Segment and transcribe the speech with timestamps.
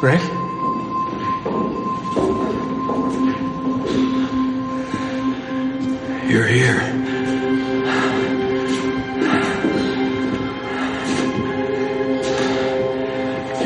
[0.00, 0.20] Greg?
[6.28, 6.80] You're here.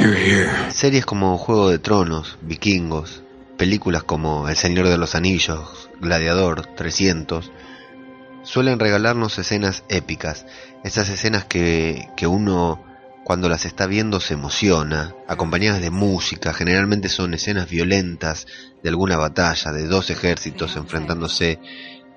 [0.01, 0.71] You're here.
[0.71, 3.23] Series como Juego de Tronos, Vikingos,
[3.59, 7.53] películas como El Señor de los Anillos, Gladiador, 300,
[8.43, 10.47] suelen regalarnos escenas épicas,
[10.83, 12.83] esas escenas que, que uno
[13.25, 18.47] cuando las está viendo se emociona, acompañadas de música, generalmente son escenas violentas
[18.83, 21.61] de alguna batalla, de dos ejércitos enfrentándose,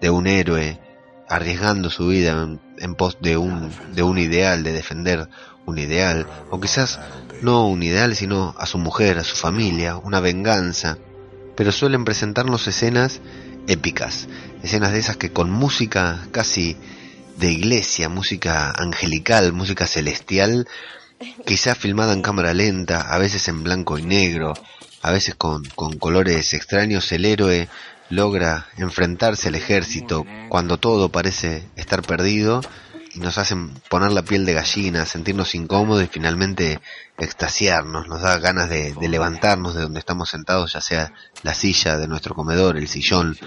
[0.02, 0.80] de un héroe
[1.28, 5.28] arriesgando su vida en, pos de un, de un ideal, de defender
[5.66, 7.00] un ideal, o quizás
[7.42, 10.98] no un ideal, sino a su mujer, a su familia, una venganza,
[11.56, 13.22] pero suelen presentarnos escenas
[13.68, 14.28] épicas,
[14.64, 16.78] escenas de esas que con música casi
[17.38, 20.68] de iglesia, música angelical, música celestial,
[21.46, 24.54] quizás filmada en cámara lenta, a veces en blanco y negro,
[25.02, 27.68] a veces con, con colores extraños, el héroe
[28.10, 32.62] logra enfrentarse al ejército cuando todo parece estar perdido
[33.16, 36.80] nos hacen poner la piel de gallina, sentirnos incómodos y finalmente
[37.18, 41.98] extasiarnos, nos da ganas de, de, levantarnos de donde estamos sentados, ya sea la silla
[41.98, 43.38] de nuestro comedor, el sillón,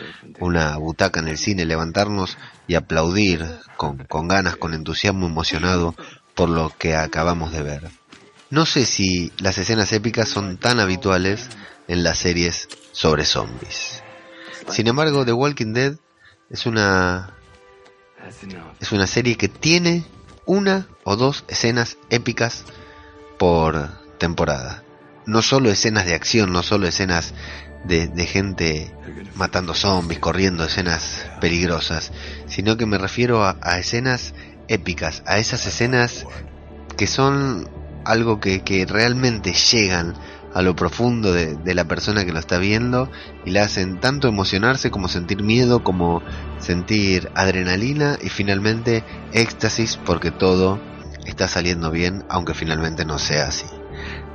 [0.40, 3.46] una butaca en el cine, levantarnos y aplaudir
[3.76, 5.94] con, con ganas, con entusiasmo emocionado
[6.34, 7.90] por lo que acabamos de ver.
[8.50, 11.48] No sé si las escenas épicas son tan habituales
[11.88, 14.02] en las series sobre zombies.
[14.70, 15.96] Sin embargo, The Walking Dead
[16.50, 17.37] es una
[18.80, 20.04] es una serie que tiene
[20.44, 22.64] una o dos escenas épicas
[23.38, 23.88] por
[24.18, 24.82] temporada.
[25.26, 27.34] No solo escenas de acción, no solo escenas
[27.84, 28.94] de, gente
[29.34, 32.12] matando zombies, corriendo escenas peligrosas,
[32.48, 34.34] sino que me refiero a, escenas
[34.68, 36.26] épicas, a esas escenas
[36.96, 37.68] que son
[38.04, 40.14] algo que realmente llegan
[40.54, 43.10] a lo profundo de, la persona que lo está viendo
[43.44, 46.22] y la hacen tanto emocionarse como sentir miedo, como
[46.58, 50.80] sentir adrenalina y finalmente éxtasis porque todo
[51.26, 53.66] está saliendo bien, aunque finalmente no sea así.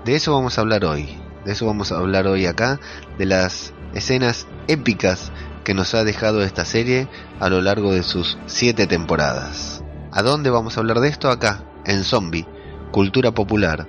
[0.06, 2.80] De eso vamos a hablar hoy, de eso vamos a hablar hoy acá,
[3.18, 5.32] de las escenas épicas
[5.64, 7.08] que nos ha dejado esta serie
[7.40, 9.84] a lo largo de sus siete temporadas.
[10.12, 11.30] ¿A dónde vamos a hablar de esto?
[11.30, 12.46] Acá, en Zombie,
[12.92, 13.88] Cultura Popular,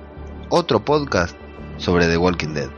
[0.48, 1.36] otro podcast
[1.78, 2.70] sobre The Walking Dead.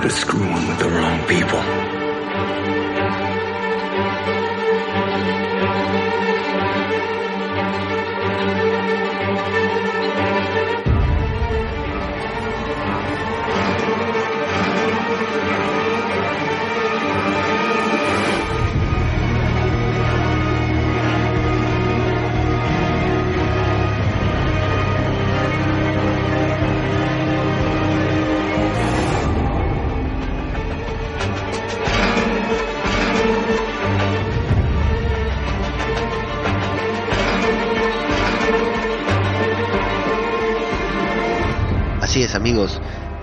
[0.00, 1.91] They're screwing with the wrong people.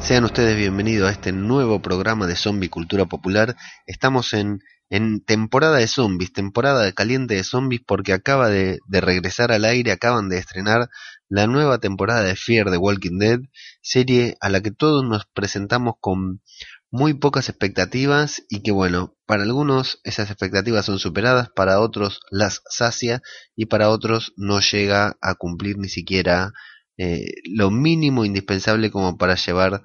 [0.09, 3.55] Sean ustedes bienvenidos a este nuevo programa de Zombie Cultura Popular.
[3.85, 4.57] Estamos en,
[4.89, 9.65] en temporada de zombies, temporada de caliente de zombies porque acaba de, de, regresar al
[9.65, 10.89] aire, acaban de estrenar
[11.27, 13.39] la nueva temporada de Fear the Walking Dead,
[13.83, 16.41] serie a la que todos nos presentamos con
[16.89, 22.63] muy pocas expectativas y que bueno, para algunos esas expectativas son superadas, para otros las
[22.67, 23.21] sacia
[23.55, 26.51] y para otros no llega a cumplir ni siquiera
[26.99, 29.81] eh, lo mínimo indispensable como para llevar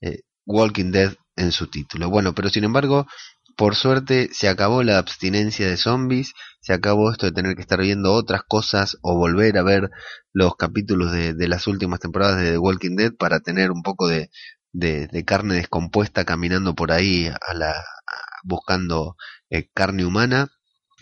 [0.00, 2.10] eh, Walking Dead en su título.
[2.10, 3.06] Bueno, pero sin embargo,
[3.56, 7.80] por suerte se acabó la abstinencia de zombies, se acabó esto de tener que estar
[7.80, 9.90] viendo otras cosas o volver a ver
[10.32, 14.30] los capítulos de, las últimas temporadas de Walking Dead para tener un poco de
[15.26, 17.74] carne descompuesta caminando por ahí a la,
[18.44, 19.16] buscando
[19.50, 20.48] eh, carne humana.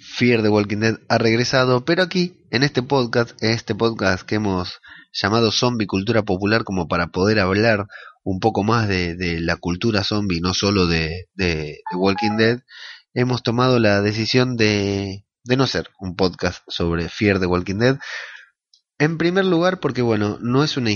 [0.02, 4.34] Fear the Walking Dead ha regresado, pero aquí, en este podcast, en este podcast que
[4.36, 4.80] hemos
[5.12, 7.86] llamado Zombie Cultura Popular como para poder hablar
[8.24, 11.28] un poco más de, la cultura zombie, no solo de,
[11.96, 12.60] Walking Dead,
[13.14, 17.98] hemos tomado la decisión de, de no ser un podcast sobre Fear the Walking Dead.
[18.98, 20.90] En primer lugar, porque bueno, no es una,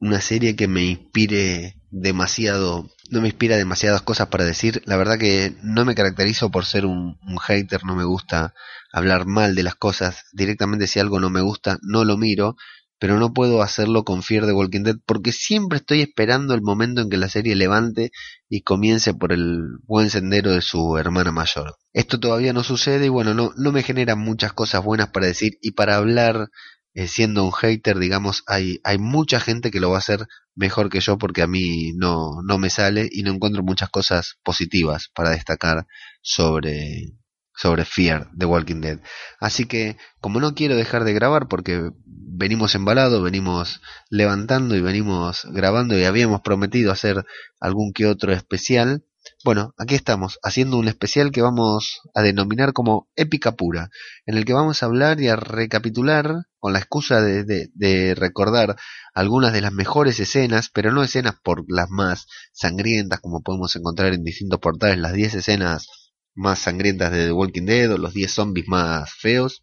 [0.00, 4.82] una serie que me inspire demasiado, no me inspira demasiadas cosas para decir.
[4.84, 8.54] La verdad que no me caracterizo por ser un, hater, no me gusta
[8.92, 10.24] hablar mal de las cosas.
[10.32, 12.56] Directamente si algo no me gusta, no lo miro
[13.04, 17.02] pero no puedo hacerlo con Fear the Walking Dead porque siempre estoy esperando el momento
[17.02, 18.12] en que la serie levante
[18.48, 21.76] y comience por el buen sendero de su hermana mayor.
[21.92, 25.58] Esto todavía no sucede y bueno, no, no me genera muchas cosas buenas para decir
[25.60, 26.48] y para hablar
[26.94, 30.90] eh, siendo un hater, digamos, hay, hay mucha gente que lo va a hacer mejor
[30.90, 35.10] que yo porque a mí no, no me sale y no encuentro muchas cosas positivas
[35.14, 35.86] para destacar
[36.22, 37.12] sobre,
[37.54, 39.00] sobre Fear de Walking Dead.
[39.40, 45.46] Así que, como no quiero dejar de grabar porque venimos embalados, venimos levantando y venimos
[45.50, 47.24] grabando y habíamos prometido hacer
[47.60, 49.04] algún que otro especial,
[49.44, 53.90] bueno, aquí estamos, haciendo un especial que vamos a denominar como épica pura,
[54.26, 58.76] en el que vamos a hablar y a recapitular, con la excusa de, recordar
[59.12, 64.14] algunas de las mejores escenas, pero no escenas por las más sangrientas, como podemos encontrar
[64.14, 65.88] en distintos portales, las 10 escenas
[66.34, 69.62] más sangrientas de The Walking Dead o los 10 zombies más feos.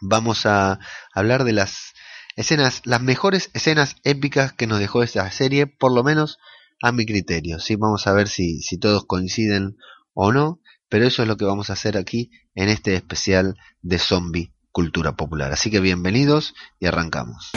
[0.00, 0.80] Vamos a
[1.14, 1.92] hablar de las
[2.34, 6.38] escenas, las mejores escenas épicas que nos dejó esta serie, por lo menos
[6.84, 7.58] a mi criterio.
[7.60, 7.76] ¿sí?
[7.76, 9.78] Vamos a ver si, si todos coinciden
[10.12, 10.60] o no,
[10.90, 15.16] pero eso es lo que vamos a hacer aquí en este especial de zombie cultura
[15.16, 15.50] popular.
[15.50, 17.52] Así que bienvenidos y arrancamos.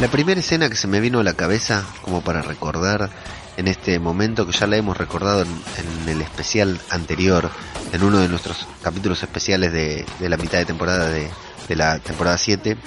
[0.00, 3.10] La primera escena que se me vino a la cabeza como para recordar
[3.58, 7.50] en este momento que ya la hemos recordado en, el especial anterior,
[7.92, 11.28] en uno de nuestros capítulos especiales de, la mitad de temporada de,
[11.76, 12.78] la temporada 7.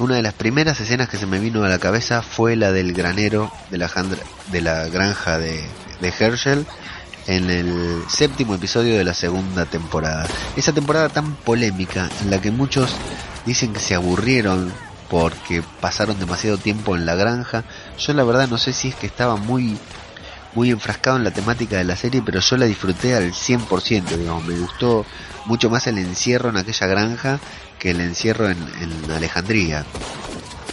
[0.00, 2.92] Una de las primeras escenas que se me vino a la cabeza fue la del
[2.92, 3.88] granero de la,
[4.50, 5.62] de la granja de,
[6.00, 6.66] de Herschel
[7.28, 10.26] en el séptimo episodio de la segunda temporada.
[10.56, 12.96] Esa temporada tan polémica en la que muchos
[13.46, 14.72] dicen que se aburrieron
[15.08, 17.64] porque pasaron demasiado tiempo en la granja.
[17.98, 19.78] Yo la verdad no sé si es que estaba muy
[20.54, 24.44] muy enfrascado en la temática de la serie, pero yo la disfruté al 100%, digamos,
[24.44, 25.04] me gustó
[25.44, 27.38] mucho más el encierro en aquella granja
[27.78, 28.58] que el encierro en,
[29.10, 29.84] Alejandría.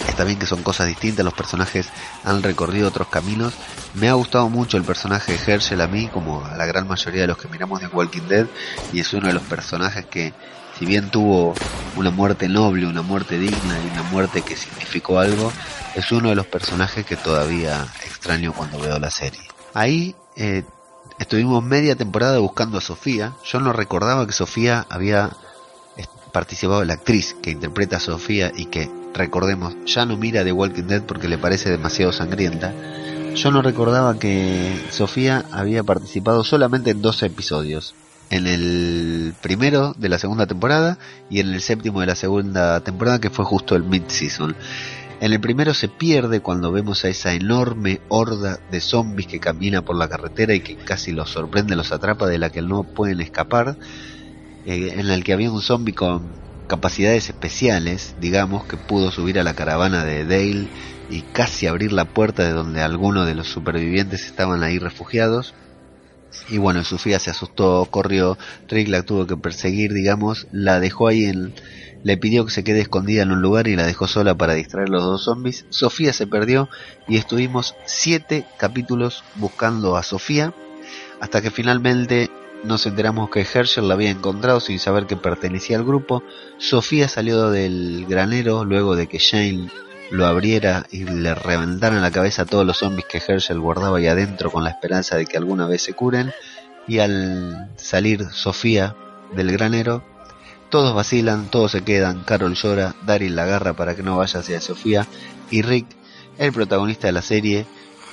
[0.07, 1.89] Está bien que son cosas distintas, los personajes
[2.23, 3.53] han recorrido otros caminos.
[3.93, 7.21] Me ha gustado mucho el personaje de Herschel a mí, como a la gran mayoría
[7.21, 8.47] de los que miramos de Walking Dead,
[8.93, 10.33] y es uno de los personajes que,
[10.77, 11.53] si bien tuvo
[11.95, 15.51] una muerte noble, una muerte digna y una muerte que significó algo,
[15.95, 19.41] es uno de los personajes que todavía extraño cuando veo la serie.
[19.73, 20.63] Ahí eh,
[21.19, 23.33] estuvimos media temporada buscando a Sofía.
[23.45, 25.31] Yo no recordaba que Sofía había
[26.35, 30.83] participado, la actriz que interpreta a Sofía y que, recordemos, ya no mira The Walking
[30.83, 32.73] Dead porque le parece demasiado sangrienta.
[33.35, 37.95] Yo no recordaba que Sofía había participado solamente en dos episodios.
[38.29, 40.97] En el primero de la segunda temporada
[41.29, 44.55] y en el séptimo de la segunda temporada que fue justo el mid-season.
[45.21, 49.81] En el primero se pierde cuando vemos a esa enorme horda de zombies que camina
[49.81, 53.21] por la carretera y que casi los sorprende, los atrapa, de la que no pueden
[53.21, 53.77] escapar,
[54.65, 56.27] eh, en el que había un zombie con
[56.67, 60.67] capacidades especiales, digamos, que pudo subir a la caravana de Dale
[61.09, 65.53] y casi abrir la puerta de donde algunos de los supervivientes estaban ahí refugiados.
[66.49, 68.37] Y bueno, Sofía se asustó, corrió,
[68.67, 71.53] Rick la tuvo que perseguir, digamos, la dejó ahí en,
[72.03, 74.89] le pidió que se quede escondida en un lugar y la dejó sola para distraer
[74.89, 75.65] a los dos zombies.
[75.69, 76.69] Sofía se perdió
[77.07, 80.53] y estuvimos siete capítulos buscando a Sofía
[81.19, 82.29] hasta que finalmente
[82.63, 86.23] nos enteramos que Herschel la había encontrado sin saber que pertenecía al grupo.
[86.57, 89.69] Sofía salió del granero luego de que Shane
[90.11, 94.07] lo abriera y le reventaran la cabeza a todos los zombies que Herschel guardaba ahí
[94.07, 96.31] adentro con la esperanza de que alguna vez se curen.
[96.87, 98.95] Y al salir Sofía
[99.35, 100.03] del granero,
[100.69, 104.61] todos vacilan, todos se quedan, Carol llora, Daryl la agarra para que no vaya hacia
[104.61, 105.07] Sofía
[105.49, 105.87] y Rick,
[106.37, 107.65] el protagonista de la serie,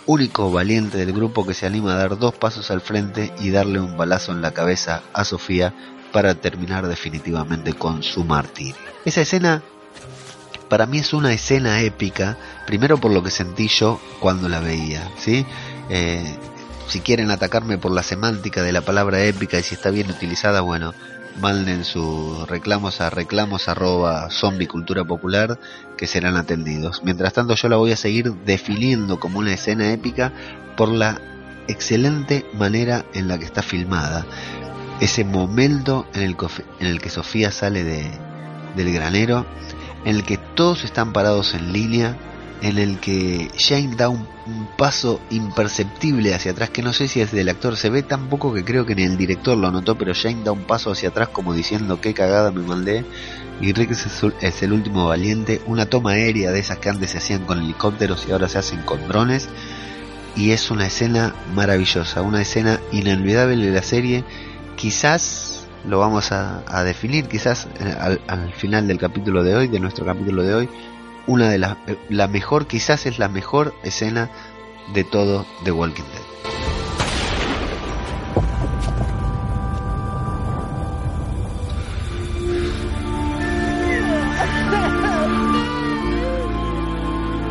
[0.06, 3.80] único valiente del grupo que se anima a dar dos pasos al frente y darle
[3.80, 5.74] un balazo en la cabeza a Sofía
[6.12, 8.76] para terminar definitivamente con su martirio.
[9.04, 9.62] Esa escena
[10.72, 15.06] para mí es una escena épica, primero por lo que sentí yo cuando la veía,
[15.18, 15.44] ¿sí?
[15.90, 16.24] Eh,
[16.88, 20.62] si quieren atacarme por la semántica de la palabra épica y si está bien utilizada,
[20.62, 20.94] bueno,
[21.42, 23.68] manden sus reclamos a reclamos
[24.66, 25.60] cultura popular
[25.98, 27.02] que serán atendidos.
[27.04, 30.32] Mientras tanto yo la voy a seguir definiendo como una escena épica
[30.78, 31.20] por la
[31.68, 34.24] excelente manera en la que está filmada.
[35.00, 36.36] Ese momento en el,
[36.80, 38.10] en el que Sofía sale de,
[38.74, 39.44] del granero,
[40.04, 42.16] en el que todos están parados en línea,
[42.62, 44.26] en el que Shane da un,
[44.76, 48.52] paso imperceptible hacia atrás, que no sé si es del actor, se ve tan poco
[48.52, 51.28] que creo que ni el director lo notó, pero Shane da un paso hacia atrás
[51.28, 53.04] como diciendo qué cagada me mandé,
[53.60, 53.92] y Rick
[54.40, 58.26] es el último valiente, una toma aérea de esas que antes se hacían con helicópteros
[58.28, 59.48] y ahora se hacen con drones,
[60.34, 64.24] y es una escena maravillosa, una escena inolvidable de la serie.
[64.76, 70.04] Quizás lo vamos a, definir, quizás eh, al, final del capítulo de hoy, de nuestro
[70.04, 70.68] capítulo de hoy,
[71.26, 74.30] una de las, eh, la mejor, quizás es la mejor escena
[74.94, 76.22] de todo The Walking Dead.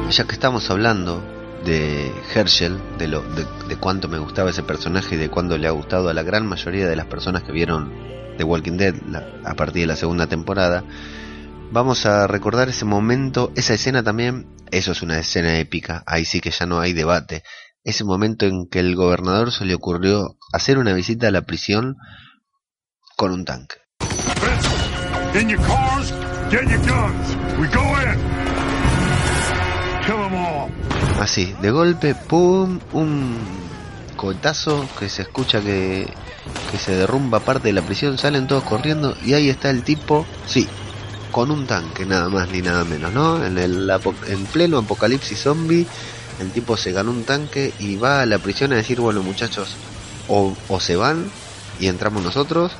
[0.09, 1.23] Ya que estamos hablando
[1.63, 5.71] de Herschel, de, lo, de, cuánto me gustaba ese personaje y de cuánto le ha
[5.71, 8.95] gustado a la gran mayoría de las personas que vieron The Walking Dead
[9.45, 10.83] a partir de la segunda temporada,
[11.71, 16.41] vamos a recordar ese momento, esa escena también, eso es una escena épica, ahí sí
[16.41, 17.43] que ya no hay debate,
[17.83, 21.97] ese momento en que el gobernador se le ocurrió hacer una visita a la prisión
[23.15, 23.75] con un tanque.
[31.19, 33.37] Así, de golpe, pum, un
[34.17, 36.11] cohetazo que se escucha que,
[36.71, 40.25] que se derrumba parte de la prisión, salen todos corriendo y ahí está el tipo,
[40.47, 40.67] sí,
[41.31, 43.43] con un tanque, nada más ni nada menos, ¿no?
[43.43, 43.89] En, el,
[44.27, 45.87] en pleno apocalipsis zombie,
[46.39, 49.75] el tipo se ganó un tanque y va a la prisión a decir, bueno muchachos,
[50.27, 51.29] o, o se van
[51.79, 52.71] y entramos nosotros,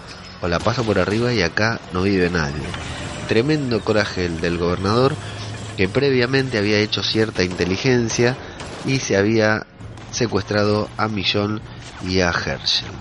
[0.41, 2.63] o la paso por arriba y acá no vive nadie.
[3.27, 5.15] Tremendo coraje el del gobernador
[5.77, 8.35] que previamente había hecho cierta inteligencia
[8.85, 9.65] y se había
[10.11, 11.61] secuestrado a Millón
[12.05, 12.91] y a Herschel.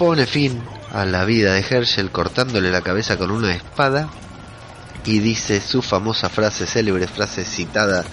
[0.00, 0.62] Pone fin
[0.94, 4.08] a la vida de Herschel cortándole la cabeza con una espada
[5.04, 8.06] y dice su famosa frase, célebre frase citada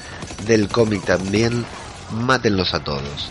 [0.46, 1.64] del cómic también,
[2.12, 3.30] mátenlos a todos.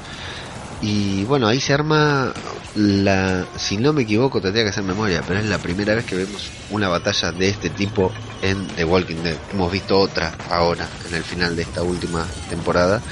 [0.80, 2.32] Y bueno, ahí se arma
[2.74, 6.16] la, si no me equivoco, tendría que hacer memoria, pero es la primera vez que
[6.16, 8.10] vemos una batalla de este tipo
[8.40, 9.36] en The Walking Dead.
[9.52, 13.02] Hemos visto otra ahora, en el final de esta última temporada,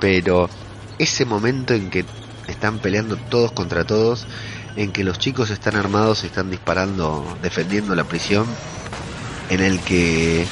[0.00, 0.48] pero
[1.00, 2.04] ese momento en que
[2.46, 4.28] están peleando todos contra todos,
[4.78, 8.46] en que los chicos están armados, están disparando, defendiendo la prisión,
[9.50, 10.46] en el que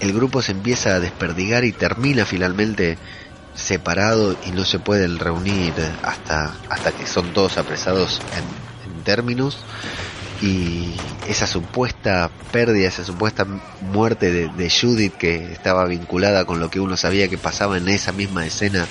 [0.00, 2.98] el grupo se empieza a desperdigar y termina finalmente
[3.54, 9.58] separado y no se pueden reunir hasta, hasta que son todos apresados en, en términos.
[10.42, 10.94] Y
[11.26, 13.46] esa supuesta pérdida, esa supuesta
[13.80, 17.88] muerte de, de, Judith que estaba vinculada con lo que uno sabía que pasaba en
[17.88, 18.86] esa misma escena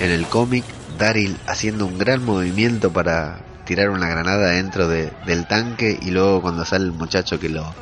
[0.00, 0.64] en el cómic,
[0.98, 6.42] Daryl haciendo un gran movimiento para tirar una granada dentro de, del tanque y luego
[6.42, 7.72] cuando sale el muchacho que lo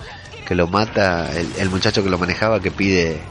[0.47, 3.23] que lo mata, el, el muchacho que lo manejaba que pide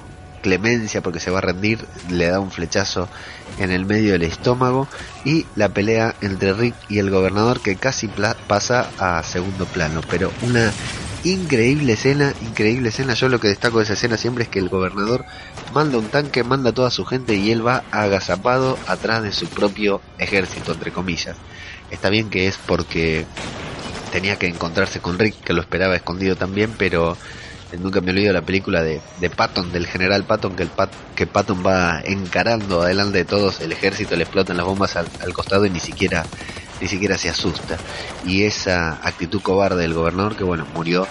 [0.41, 3.07] clemencia porque se va a rendir, le da un flechazo
[3.59, 4.87] en el medio del estómago
[5.23, 8.09] y la pelea entre Rick y el gobernador que casi
[8.47, 10.71] pasa a segundo plano, pero una
[11.23, 14.69] increíble escena, increíble escena, yo lo que destaco de esa escena siempre es que el
[14.69, 15.25] gobernador
[15.75, 19.47] manda un tanque, manda a toda su gente y él va agazapado atrás de su
[19.47, 21.35] propio ejército, entre comillas.
[21.91, 23.25] Está bien que es porque
[24.11, 27.17] tenía que encontrarse con Rick, que lo esperaba escondido también, pero
[27.79, 31.27] nunca me olvido la película de, de Patton, del general Patton, que, el Pat, que
[31.27, 35.69] Patton va encarando adelante de todos, el ejército le explotan las bombas al, costado y
[35.69, 36.25] ni siquiera,
[36.79, 37.77] ni siquiera se asusta.
[38.25, 41.07] Y esa actitud cobarde del gobernador que bueno, murió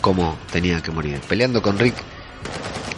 [0.00, 1.20] como tenía que morir.
[1.28, 1.94] Peleando con Rick,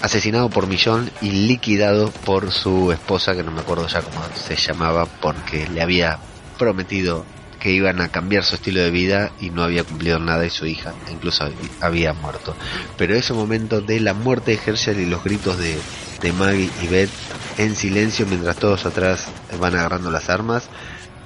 [0.02, 4.56] asesinado por Millón y liquidado por su esposa, que no me acuerdo ya cómo se
[4.56, 6.18] llamaba, porque le había
[6.60, 7.24] prometido
[7.58, 10.66] que iban a cambiar su estilo de vida y no había cumplido nada y su
[10.66, 11.48] hija incluso
[11.80, 12.54] había muerto.
[12.96, 15.76] Pero ese momento de la muerte de Herschel y los gritos de,
[16.22, 17.10] de Maggie y Beth
[17.58, 19.26] en silencio mientras todos atrás
[19.58, 20.68] van agarrando las armas,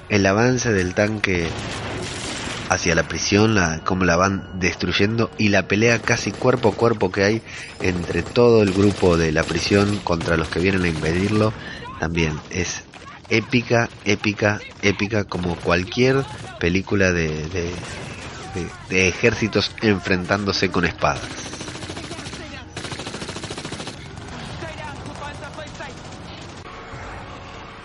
[0.09, 1.47] el avance del tanque
[2.69, 7.11] hacia la prisión, la, como la van destruyendo y la pelea casi cuerpo a cuerpo
[7.11, 7.41] que hay
[7.81, 11.53] entre todo el grupo de la prisión contra los que vienen a impedirlo,
[11.99, 12.83] también es
[13.29, 16.23] épica, épica, épica como cualquier
[16.59, 17.71] película de,
[18.89, 21.23] de, ejércitos enfrentándose con espadas.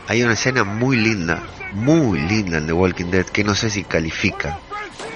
[0.06, 1.42] Hay una escena muy linda,
[1.72, 4.58] muy linda en The Walking Dead que no sé si califica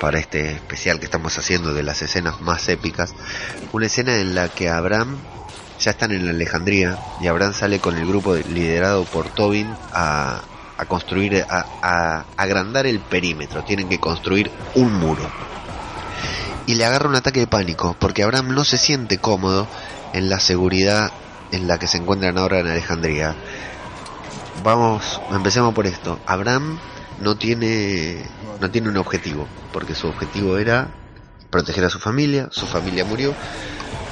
[0.01, 3.15] para este especial que estamos haciendo de las escenas más épicas.
[3.73, 5.17] Una escena en la que Abraham
[5.79, 10.41] ya están en Alejandría y Abraham sale con el grupo liderado por Tobin a,
[10.77, 13.65] a construir, a, a, agrandar el perímetro.
[13.65, 15.23] Tienen que construir un muro.
[16.67, 19.67] Y le agarra un ataque de pánico porque Abraham no se siente cómodo
[20.13, 21.13] en la seguridad
[21.53, 23.35] en la que se encuentran ahora en Alejandría.
[24.63, 26.19] Vamos, empecemos por esto.
[26.27, 26.79] Abraham
[27.21, 28.25] no tiene
[28.61, 30.89] no tiene un objetivo, porque su objetivo era
[31.51, 33.35] proteger a su familia, su familia murió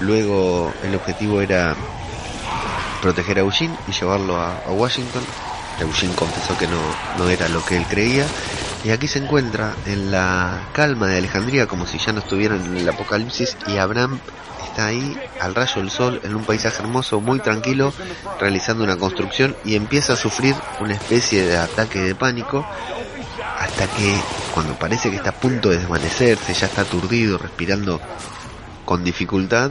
[0.01, 1.75] Luego el objetivo era
[3.01, 5.23] proteger a Eugene y llevarlo a, Washington.
[5.81, 6.79] Eugene confesó que no,
[7.19, 8.27] no era lo que él creía.
[8.85, 12.77] Y aquí se encuentra en la calma de Alejandría como si ya no estuvieran en
[12.79, 14.19] el apocalipsis y Abraham
[14.73, 17.93] está ahí al rayo del sol en un paisaje hermoso, muy tranquilo,
[18.41, 22.67] realizando una construcción y empieza a sufrir una especie de ataque de pánico
[23.61, 24.17] hasta que
[24.55, 28.01] cuando parece que está a punto de desvanecerse, ya está aturdido, respirando
[28.85, 29.71] con dificultad,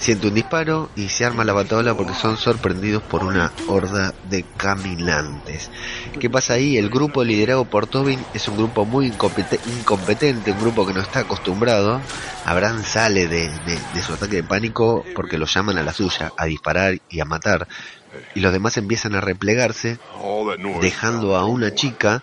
[0.00, 4.44] siente un disparo y se arma la bataola porque son sorprendidos por una horda de
[4.56, 5.70] caminantes.
[6.18, 6.78] ¿Qué pasa ahí?
[6.78, 11.20] El grupo liderado por Tobin es un grupo muy incompetente, un grupo que no está
[11.20, 12.00] acostumbrado.
[12.46, 16.46] Abraham sale de, de su ataque de pánico porque lo llaman a la suya, a
[16.46, 17.68] disparar y a matar.
[18.34, 19.98] Y los demás empiezan a replegarse,
[20.80, 22.22] dejando a una chica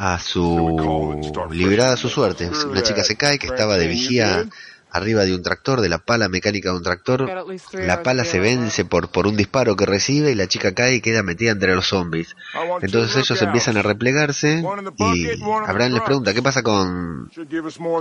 [0.00, 2.50] a su liberada a su suerte.
[2.66, 4.46] Una chica se cae que estaba de vigía
[4.92, 7.30] arriba de un tractor, de la pala mecánica de un tractor.
[7.74, 11.00] La pala se vence por, por un disparo que recibe y la chica cae y
[11.02, 12.34] queda metida entre los zombies.
[12.80, 14.64] Entonces ellos empiezan a replegarse
[14.96, 15.26] y
[15.66, 17.30] Abraham les pregunta qué pasa con,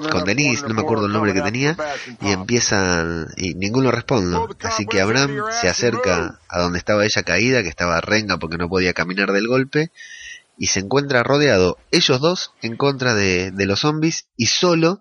[0.10, 1.75] con Denise, no me acuerdo el nombre que tenía,
[2.22, 4.39] y empiezan, y ninguno responde.
[4.63, 8.70] Así que Abraham se acerca a donde estaba ella caída, que estaba renga porque no
[8.70, 9.91] podía caminar del golpe,
[10.60, 15.00] y se encuentra rodeado ellos dos en contra de, de los zombies y solo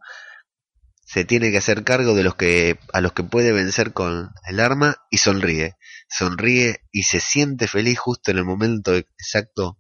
[1.05, 4.61] se tiene que hacer cargo de los que a los que puede vencer con el
[4.61, 5.77] arma y sonríe.
[6.09, 9.79] Sonríe y se siente feliz justo en el momento exacto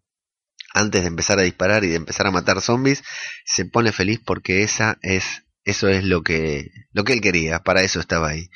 [0.74, 3.02] antes de empezar a disparar y de empezar a matar zombies,
[3.44, 7.82] se pone feliz porque esa es eso es lo que lo que él quería, para
[7.82, 8.48] eso estaba ahí.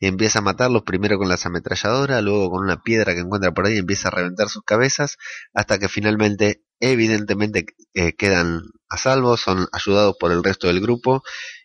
[0.00, 3.66] Y empieza a matarlos primero con las ametralladoras, luego con una piedra que encuentra por
[3.66, 5.16] ahí empieza a reventar sus cabezas
[5.54, 11.22] hasta que finalmente evidentemente eh, quedan a salvo, son ayudados por el resto del grupo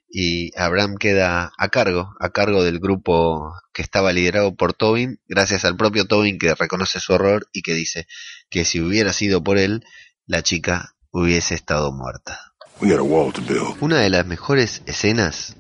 [0.09, 5.65] y Abraham queda a cargo, a cargo del grupo que estaba liderado por Tobin, gracias
[5.65, 8.05] al propio Tobin que reconoce su error y que dice
[8.49, 9.83] que si hubiera sido por él,
[10.27, 12.39] la chica hubiese estado muerta.
[13.79, 15.55] Una de las mejores escenas,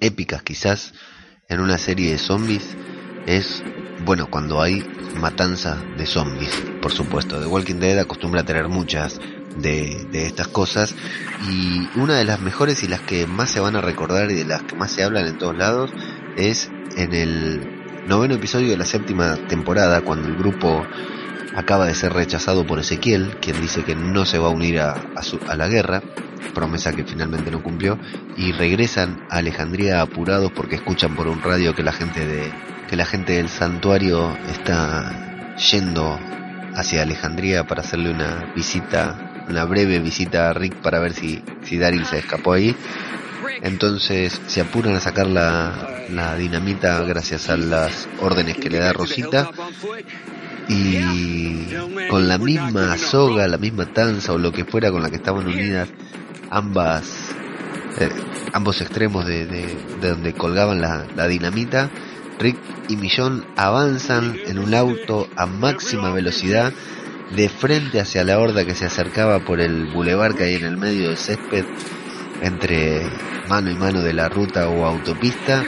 [0.00, 0.92] épicas quizás,
[1.48, 2.76] en una serie de zombies
[3.36, 3.62] es,
[4.04, 4.84] bueno, cuando hay
[5.20, 6.50] matanza de zombies,
[6.82, 7.40] por supuesto.
[7.40, 9.20] The Walking Dead acostumbra a tener muchas
[9.56, 10.94] de, estas cosas
[11.48, 14.44] y una de las mejores y las que más se van a recordar y de
[14.44, 15.90] las que más se hablan en todos lados
[16.36, 20.86] es en el noveno episodio de la séptima temporada cuando el grupo
[21.54, 24.92] acaba de ser rechazado por Ezequiel, quien dice que no se va a unir a,
[24.92, 26.00] a, la guerra,
[26.54, 27.98] promesa que finalmente no cumplió,
[28.36, 32.52] y regresan a Alejandría apurados porque escuchan por un radio que la gente de
[32.90, 36.18] que la gente del santuario está yendo
[36.74, 41.76] hacia Alejandría para hacerle una visita una breve visita a Rick para ver si, si
[41.76, 42.74] Daryl se escapó ahí.
[43.62, 48.92] Entonces se apuran a sacar la, la dinamita gracias a las órdenes que le da
[48.92, 49.50] Rosita.
[50.68, 51.66] Y
[52.08, 55.46] con la misma soga, la misma tanza o lo que fuera con la que estaban
[55.46, 55.88] unidas
[56.48, 57.34] ambas,
[57.98, 58.10] eh,
[58.52, 61.90] ambos extremos de, de, donde colgaban la, la dinamita,
[62.40, 62.56] Rick
[62.88, 66.72] y Millón avanzan en un auto a máxima velocidad
[67.36, 70.76] de frente hacia la horda que se acercaba por el bulevar que hay en el
[70.76, 71.64] medio del césped
[72.42, 73.06] entre
[73.48, 75.64] mano y mano de la ruta o autopista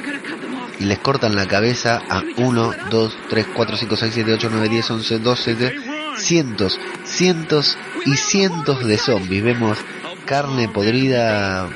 [0.81, 4.69] y les cortan la cabeza a 1, 2, 3, 4, 5, 6, 7, 8, 9,
[4.69, 5.75] 10, 11, 12,
[6.17, 9.45] cientos, cientos y cientos de zombies.
[9.45, 9.79] Vemos
[10.25, 11.69] carne podrida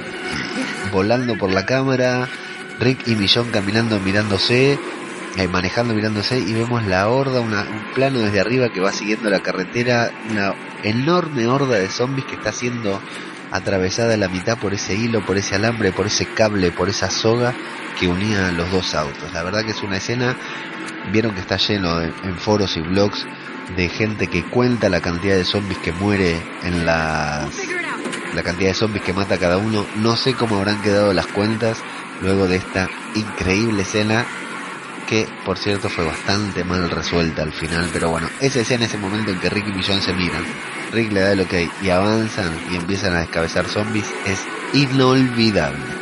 [0.93, 2.29] volando por la cámara,
[2.79, 4.79] Rick y Millón caminando mirándose,
[5.37, 7.55] eh, manejando, mirándose y vemos la horda, un
[7.95, 12.53] plano desde arriba que va siguiendo la carretera, una enorme horda de zombies que está
[12.53, 13.01] siendo
[13.51, 17.11] atravesada a la mitad por ese hilo, por ese alambre, por ese cable, por esa
[17.11, 17.55] soga
[17.99, 19.33] que unía los dos autos.
[19.33, 20.37] La verdad que es una escena,
[21.13, 23.27] vieron que está lleno en foros y blogs
[23.75, 27.51] de gente que cuenta la cantidad de zombies que muere en las
[28.35, 29.87] la cantidad de zombies que mata cada uno.
[29.97, 31.79] No sé cómo habrán quedado las cuentas
[32.21, 34.27] luego de esta increíble escena
[35.07, 39.31] que por cierto fue bastante mal resuelta al final, pero bueno, esa escena, ese momento
[39.31, 40.45] en que Rick y Millón se miran,
[40.93, 44.41] Rick le da el ok y avanzan y empiezan a descabezar zombies, es
[44.75, 45.96] inolvidable.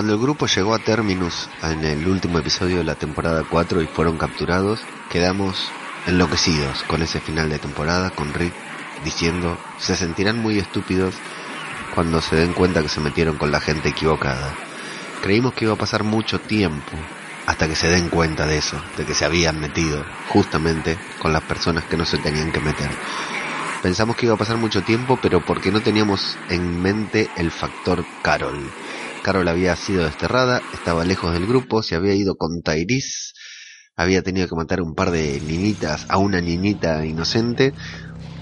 [0.00, 3.86] Cuando el grupo llegó a Terminus en el último episodio de la temporada 4 y
[3.86, 5.70] fueron capturados, quedamos
[6.06, 8.54] enloquecidos con ese final de temporada, con Rick
[9.04, 11.16] diciendo, se sentirán muy estúpidos
[11.94, 14.54] cuando se den cuenta que se metieron con la gente equivocada.
[15.20, 16.92] Creímos que iba a pasar mucho tiempo
[17.44, 21.42] hasta que se den cuenta de eso, de que se habían metido justamente con las
[21.42, 22.88] personas que no se tenían que meter.
[23.82, 28.02] Pensamos que iba a pasar mucho tiempo, pero porque no teníamos en mente el factor
[28.22, 28.62] Carol.
[29.22, 33.32] Carol había sido desterrada, estaba lejos del grupo, se había ido con Tyrese,
[33.96, 37.74] había tenido que matar un par de niñitas, a una niñita inocente,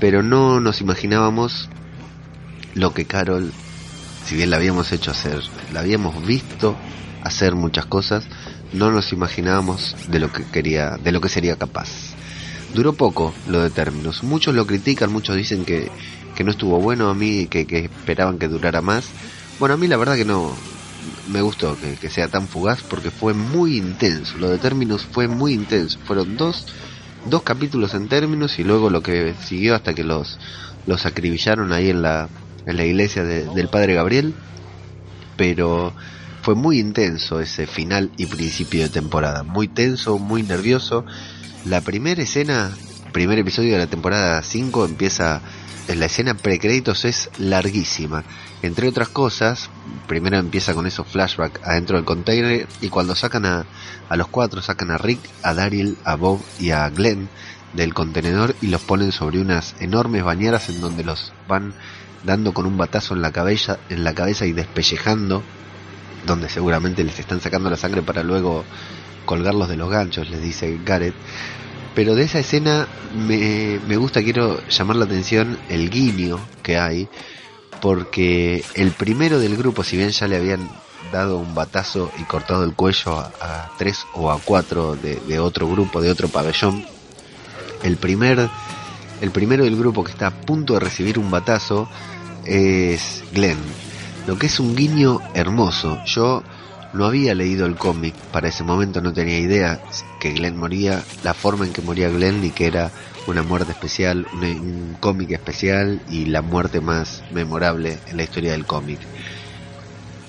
[0.00, 1.68] pero no nos imaginábamos
[2.74, 3.52] lo que Carol,
[4.24, 6.76] si bien la habíamos hecho hacer, la habíamos visto
[7.22, 8.24] hacer muchas cosas,
[8.72, 11.88] no nos imaginábamos de lo que quería, de lo que sería capaz.
[12.74, 14.22] Duró poco lo de términos.
[14.22, 15.90] Muchos lo critican, muchos dicen que,
[16.36, 19.08] que no estuvo bueno a mí, que, que esperaban que durara más.
[19.58, 20.54] Bueno, a mí la verdad que no
[21.28, 24.38] me gustó que, sea tan fugaz porque fue muy intenso.
[24.38, 25.98] Lo de términos fue muy intenso.
[26.04, 26.66] Fueron dos,
[27.26, 30.38] dos capítulos en términos y luego lo que siguió hasta que los,
[30.86, 32.28] los acribillaron ahí en la,
[32.66, 34.32] en la iglesia del padre Gabriel.
[35.36, 35.92] Pero
[36.42, 39.42] fue muy intenso ese final y principio de temporada.
[39.42, 41.04] Muy tenso, muy nervioso.
[41.64, 42.70] La primera escena,
[43.12, 45.42] primer episodio de la temporada 5 empieza
[45.94, 48.24] la escena precréditos es larguísima.
[48.62, 49.70] Entre otras cosas,
[50.08, 53.66] primero empieza con esos flashbacks adentro del container y cuando sacan a,
[54.08, 57.28] a los cuatro, sacan a Rick, a Daryl, a Bob y a Glenn
[57.72, 61.74] del contenedor y los ponen sobre unas enormes bañeras en donde los van
[62.24, 65.42] dando con un batazo en la cabeza, en la cabeza y despellejando,
[66.26, 68.64] donde seguramente les están sacando la sangre para luego
[69.24, 71.14] colgarlos de los ganchos, les dice Garrett.
[71.94, 77.08] Pero de esa escena me, me gusta, quiero llamar la atención el guiño que hay,
[77.80, 80.68] porque el primero del grupo, si bien ya le habían
[81.12, 86.00] dado un batazo y cortado el cuello a, tres o a cuatro de, otro grupo,
[86.00, 86.84] de otro pabellón,
[87.82, 88.48] el primer,
[89.20, 91.88] el primero del grupo que está a punto de recibir un batazo
[92.44, 93.58] es Glenn,
[94.26, 95.98] lo que es un guiño hermoso.
[96.06, 96.42] Yo
[96.92, 99.80] no había leído el cómic, para ese momento no tenía idea
[100.20, 102.90] que Glenn moría, la forma en que moría Glenn y que era
[103.28, 108.64] una muerte especial, un, cómic especial y la muerte más memorable en la historia del
[108.64, 108.98] cómic.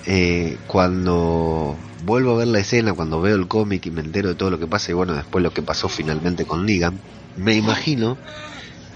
[0.06, 4.36] Eh, cuando vuelvo a ver la escena, cuando veo el cómic y me entero de
[4.36, 7.00] todo lo que pasa y bueno, después lo que pasó finalmente con Negan,
[7.38, 8.18] me imagino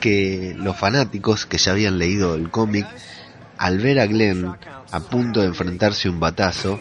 [0.01, 2.85] que los fanáticos que ya habían leído el cómic,
[3.57, 4.53] al ver a Glenn
[4.91, 6.77] a punto de enfrentarse un batazo,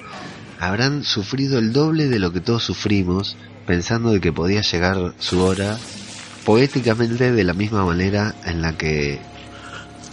[0.59, 5.41] habrán sufrido el doble de lo que todos sufrimos pensando de que podía llegar su
[5.41, 5.79] hora
[6.45, 9.21] poéticamente de la misma manera en la que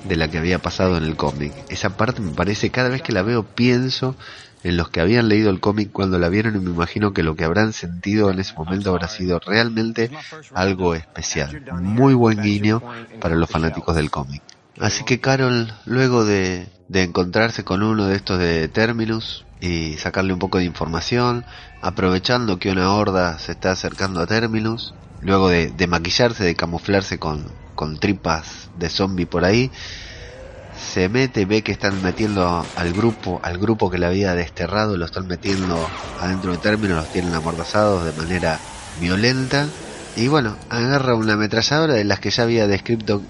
[0.05, 1.51] de la que había pasado en el cómic.
[1.69, 4.15] Esa parte me parece cada vez que la veo pienso
[4.63, 7.35] en los que habían leído el cómic cuando la vieron y me imagino que lo
[7.35, 10.09] que habrán sentido en ese momento habrá sido realmente
[10.53, 11.63] algo especial.
[11.81, 12.81] Muy buen guiño
[13.19, 14.41] para los fanáticos del cómic.
[14.79, 20.33] Así que Carol, luego de, de encontrarse con uno de estos de Terminus, y sacarle
[20.33, 21.45] un poco de información,
[21.81, 27.51] aprovechando que una horda se está acercando a Terminus, luego de, maquillarse, de camuflarse con,
[27.99, 29.71] tripas de zombie por ahí,
[30.93, 35.05] se mete, ve que están metiendo al grupo, al grupo que le había desterrado, lo
[35.05, 38.59] están metiendo adentro de Terminus, los tienen amordazados de manera
[38.99, 39.67] violenta,
[40.15, 43.21] y bueno, agarra una ametralladora de las que ya había descrito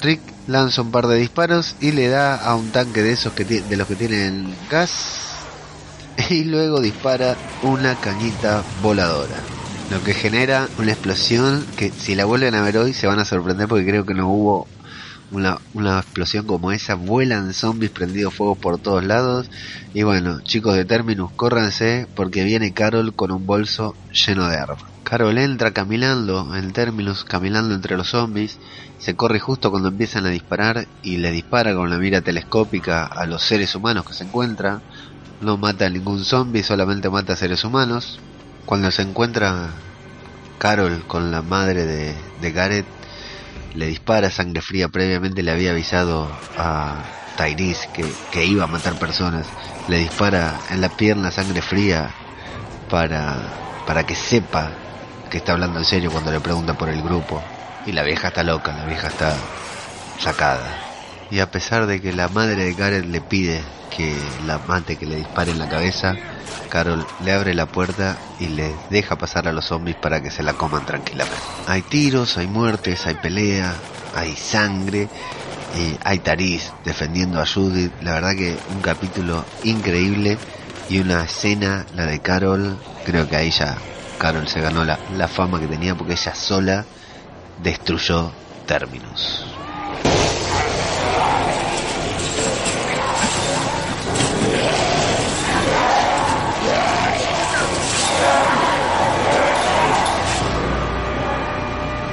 [0.00, 3.44] Rick, lanza un par de disparos y le da a un tanque de esos que
[3.44, 5.36] de los que tienen gas
[6.30, 9.61] y luego dispara una cañita voladora.
[9.92, 13.26] Lo que genera una explosión que si la vuelven a ver hoy se van a
[13.26, 14.66] sorprender porque creo que no hubo
[15.30, 16.94] una, una explosión como esa.
[16.94, 19.50] Vuelan zombies prendidos fuego por todos lados.
[19.92, 24.82] Y bueno, chicos de Terminus, córranse porque viene Carol con un bolso lleno de armas.
[25.02, 28.58] Carol entra caminando en Terminus, caminando entre los zombies.
[28.98, 33.26] Se corre justo cuando empiezan a disparar y le dispara con la mira telescópica a
[33.26, 34.80] los seres humanos que se encuentran
[35.42, 38.18] no mata a ningún zombie, solamente mata a seres humanos.
[38.66, 39.70] Cuando se encuentra
[40.58, 42.86] Carol con la madre de, de Gareth,
[43.74, 44.88] le dispara sangre fría.
[44.88, 47.02] Previamente le había avisado a
[47.36, 49.46] Tyrese que, que iba a matar personas.
[49.88, 52.10] Le dispara en la pierna sangre fría
[52.88, 53.36] para,
[53.86, 54.70] para que sepa
[55.30, 57.42] que está hablando en serio cuando le pregunta por el grupo.
[57.86, 59.34] Y la vieja está loca, la vieja está
[60.20, 60.91] sacada.
[61.32, 63.62] Y a pesar de que la madre de Gareth le pide
[63.96, 64.14] que
[64.46, 66.14] la mate, que le dispare en la cabeza,
[66.68, 70.42] Carol le abre la puerta y le deja pasar a los zombies para que se
[70.42, 71.40] la coman tranquilamente.
[71.66, 73.74] Hay tiros, hay muertes, hay pelea,
[74.14, 75.08] hay sangre,
[75.74, 77.92] y hay Taris defendiendo a Judith.
[78.02, 80.36] La verdad que un capítulo increíble
[80.90, 83.78] y una escena, la de Carol, creo que ahí ya
[84.18, 86.84] Carol se ganó la, la fama que tenía porque ella sola
[87.62, 88.32] destruyó
[88.66, 89.46] términos.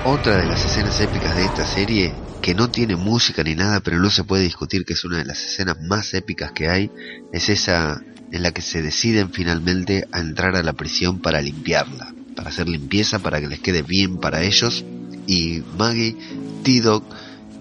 [0.04, 4.00] Otra de las escenas épicas de esta serie, que no tiene música ni nada, pero
[4.00, 6.90] no se puede discutir que es una de las escenas más épicas que hay,
[7.34, 12.14] es esa en la que se deciden finalmente a entrar a la prisión para limpiarla,
[12.34, 14.86] para hacer limpieza, para que les quede bien para ellos.
[15.28, 16.16] Y Maggie,
[16.64, 17.04] T-Dog,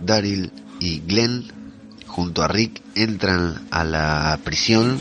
[0.04, 1.44] Daryl y Glenn
[2.06, 5.00] junto a Rick entran a la prisión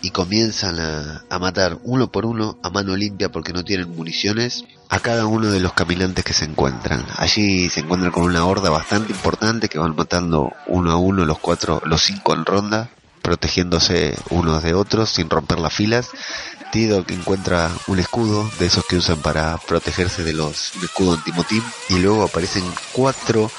[0.00, 4.64] y comienzan a, a, matar uno por uno a mano limpia porque no tienen municiones
[4.88, 7.04] a cada uno de los caminantes que se encuentran.
[7.16, 11.38] Allí se encuentran con una horda bastante importante que van matando uno a uno los
[11.38, 12.90] cuatro, los cinco en ronda,
[13.22, 16.10] protegiéndose unos de otros sin romper las filas.
[16.72, 21.14] Tido que encuentra un escudo de esos que usan para protegerse de los un escudo
[21.14, 23.50] antimotín y luego aparecen cuatro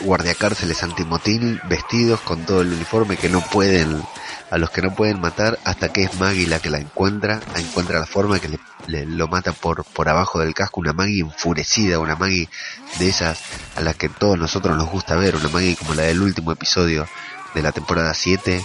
[0.00, 4.02] guardiacárceles antimotín vestidos con todo el uniforme que no pueden
[4.50, 7.98] a los que no pueden matar hasta que es Maggie la que la encuentra, encuentra
[7.98, 8.48] la forma que
[8.86, 12.48] le, lo mata por, por abajo del casco, una Maggie enfurecida, una Maggie
[12.98, 13.40] de esas
[13.74, 17.08] a las que todos nosotros nos gusta ver, una Maggie como la del último episodio
[17.54, 18.62] de la temporada 7,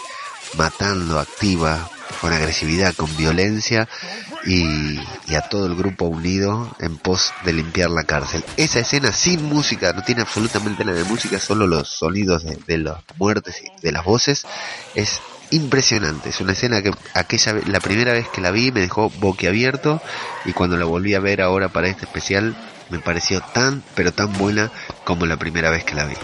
[0.56, 1.90] matando activa,
[2.20, 3.88] con agresividad, con violencia
[4.46, 8.44] y, y, a todo el grupo unido en pos de limpiar la cárcel.
[8.58, 12.78] Esa escena sin música, no tiene absolutamente nada de música, solo los sonidos de, de
[12.80, 14.46] las muertes y de las voces,
[14.96, 15.20] es
[15.52, 16.30] impresionante.
[16.30, 20.02] Es una escena que aquella la primera vez que la vi me dejó boquiabierto
[20.46, 22.56] y cuando la volví a ver ahora para este especial
[22.90, 24.72] me pareció tan pero tan buena
[25.04, 26.16] como la primera vez que la vi.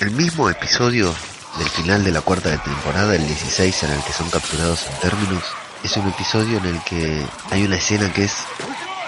[0.00, 1.14] El mismo episodio
[1.58, 5.44] del final de la cuarta temporada, el 16, en el que son capturados en términos,
[5.84, 8.32] es un episodio en el que hay una escena que es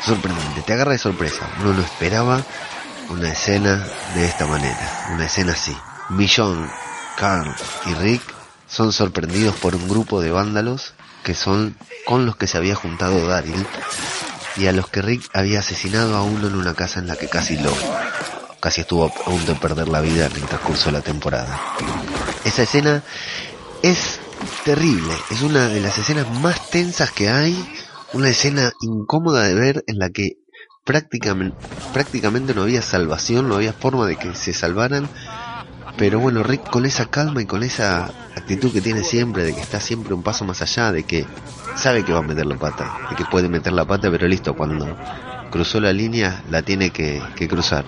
[0.05, 1.49] sorprendente, te agarra de sorpresa.
[1.62, 2.45] Uno no esperaba
[3.09, 3.83] una escena
[4.14, 5.75] de esta manera, una escena así.
[6.11, 6.71] Millón,
[7.16, 8.23] Carl y Rick
[8.69, 10.92] son sorprendidos por un grupo de vándalos
[11.25, 13.66] que son con los que se había juntado Daryl
[14.59, 17.29] y a los que Rick había asesinado a uno en una casa en la que
[17.29, 17.73] casi lo
[18.61, 21.61] casi estuvo a punto de perder la vida en el transcurso de la temporada.
[22.45, 23.03] Esa escena
[23.83, 24.21] es
[24.64, 27.57] terrible, es una de las escenas más tensas que hay,
[28.12, 30.38] una escena incómoda de ver en la que
[30.85, 31.57] prácticamente,
[31.92, 35.09] prácticamente no había salvación, no había forma de que se salvaran,
[35.97, 38.05] pero bueno, Rick con esa calma y con esa
[38.37, 41.27] actitud que tiene siempre, de que está siempre un paso más allá, de que
[41.75, 44.55] sabe que va a meter la pata, de que puede meter la pata, pero listo,
[44.55, 44.97] cuando
[45.57, 47.87] cruzó la línea la tiene que, cruzar.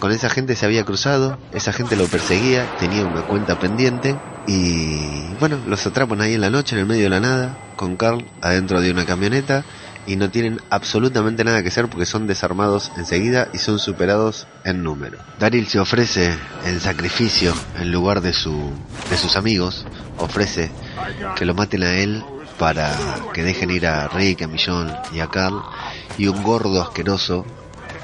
[0.00, 5.34] Con esa gente se había cruzado, esa gente lo perseguía, tenía una cuenta pendiente y
[5.38, 8.24] bueno, los atrapan ahí en la noche, en el medio de la nada, con Carl
[8.40, 9.64] adentro de una camioneta
[10.06, 14.82] y no tienen absolutamente nada que hacer porque son desarmados enseguida y son superados en
[14.82, 15.18] número.
[15.38, 18.72] Daryl se ofrece en sacrificio en lugar de, su,
[19.10, 19.84] de sus amigos,
[20.16, 20.70] ofrece
[21.36, 22.24] que lo maten a él
[22.58, 22.90] para
[23.34, 25.62] que dejen ir a Rick, a Millón y a Carl
[26.18, 27.44] y un gordo asqueroso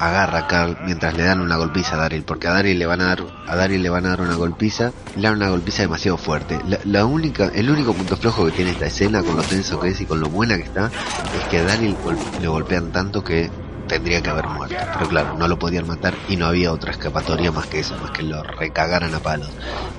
[0.01, 3.01] agarra a Carl mientras le dan una golpiza a Daryl, porque a Daryl le van
[3.01, 6.17] a dar, a Daryl le van a dar una golpiza, le dan una golpiza demasiado
[6.17, 6.59] fuerte.
[6.85, 10.01] La, única, el único punto flojo que tiene esta escena, con lo tenso que es
[10.01, 13.51] y con lo buena que está, es que a Daryl gol, le golpean tanto que
[13.87, 14.75] tendría que haber muerto.
[14.93, 18.09] Pero claro, no lo podían matar y no había otra escapatoria más que eso, más
[18.11, 19.49] que lo recagaran a palos.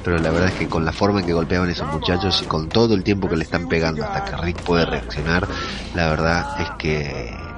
[0.03, 2.69] Pero la verdad es que con la forma en que golpeaban esos muchachos y con
[2.69, 5.47] todo el tiempo que le están pegando hasta que Rick puede reaccionar,
[5.95, 7.52] la verdad es que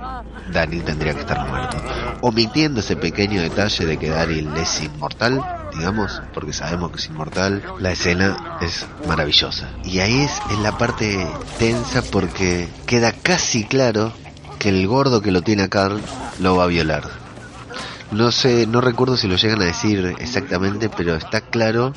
[0.53, 1.77] Daryl tendría que estar muerto.
[2.21, 5.43] Omitiendo ese pequeño detalle de que Daryl es inmortal,
[5.77, 9.71] digamos, porque sabemos que es inmortal, la escena es maravillosa.
[9.85, 11.27] Y ahí es en la parte
[11.59, 14.13] tensa porque queda casi claro
[14.59, 16.01] que el gordo que lo tiene a Carl
[16.41, 17.05] lo va a violar.
[18.11, 21.93] No sé, no recuerdo si lo llegan a decir exactamente, pero está claro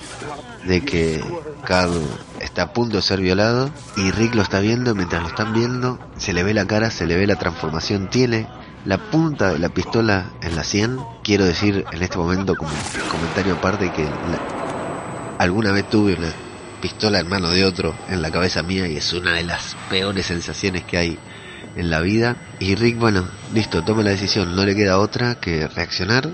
[0.65, 1.23] de que
[1.63, 2.01] Carl
[2.57, 5.99] está a punto de ser violado y Rick lo está viendo mientras lo están viendo,
[6.17, 8.47] se le ve la cara, se le ve la transformación, tiene
[8.83, 10.97] la punta de la pistola en la sien.
[11.23, 12.71] Quiero decir en este momento como
[13.11, 16.31] comentario aparte que la, alguna vez tuve una
[16.81, 20.25] pistola en mano de otro en la cabeza mía y es una de las peores
[20.25, 21.19] sensaciones que hay
[21.75, 22.37] en la vida.
[22.59, 26.27] Y Rick, bueno, listo, toma la decisión, no le queda otra que reaccionar.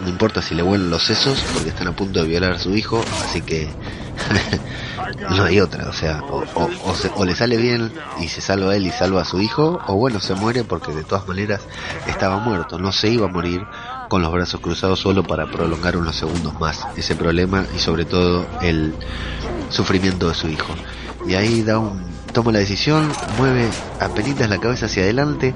[0.00, 2.74] No importa si le vuelan los sesos porque están a punto de violar a su
[2.74, 3.68] hijo, así que
[5.30, 6.44] no hay otra, o sea, o,
[7.14, 9.94] o, le sale bien y se salva a él y salva a su hijo, o
[9.94, 11.60] bueno, se muere porque de todas maneras
[12.06, 13.66] estaba muerto, no se iba a morir
[14.08, 18.46] con los brazos cruzados solo para prolongar unos segundos más ese problema y sobre todo
[18.62, 18.94] el
[19.70, 20.74] sufrimiento de su hijo.
[21.26, 23.68] Y ahí da un, toma la decisión, mueve
[24.00, 25.54] apenas la cabeza hacia adelante,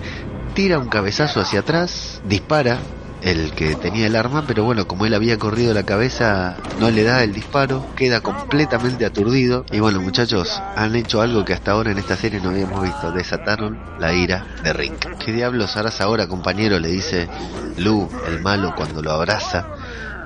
[0.54, 2.78] tira un cabezazo hacia atrás, dispara
[3.22, 7.02] el que tenía el arma, pero bueno, como él había corrido la cabeza, no le
[7.02, 9.64] da el disparo, queda completamente aturdido.
[9.70, 13.12] Y bueno, muchachos, han hecho algo que hasta ahora en esta serie no habíamos visto,
[13.12, 15.18] desataron la ira de Rick.
[15.18, 16.78] ¿Qué diablos harás ahora, compañero?
[16.78, 17.28] Le dice
[17.76, 19.66] Lu, el malo, cuando lo abraza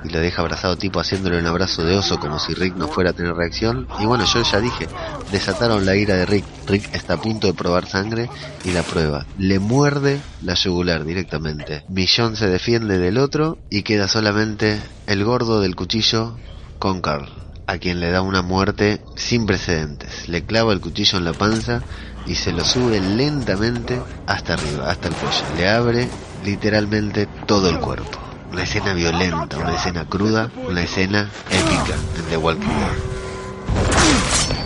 [0.05, 3.11] y lo deja abrazado tipo haciéndole un abrazo de oso como si Rick no fuera
[3.11, 3.87] a tener reacción.
[3.99, 4.87] Y bueno, yo ya dije,
[5.31, 6.45] desataron la ira de Rick.
[6.67, 8.29] Rick está a punto de probar sangre
[8.63, 9.25] y la prueba.
[9.37, 11.83] Le muerde la yugular directamente.
[11.89, 16.37] Millón se defiende del otro y queda solamente el gordo del cuchillo
[16.79, 17.29] con Carl,
[17.67, 20.29] a quien le da una muerte sin precedentes.
[20.29, 21.81] Le clava el cuchillo en la panza
[22.27, 25.43] y se lo sube lentamente hasta arriba, hasta el cuello.
[25.57, 26.07] Le abre
[26.43, 32.37] literalmente todo el cuerpo una escena violenta, una escena cruda, una escena épica en The
[32.37, 34.64] Walking Dead.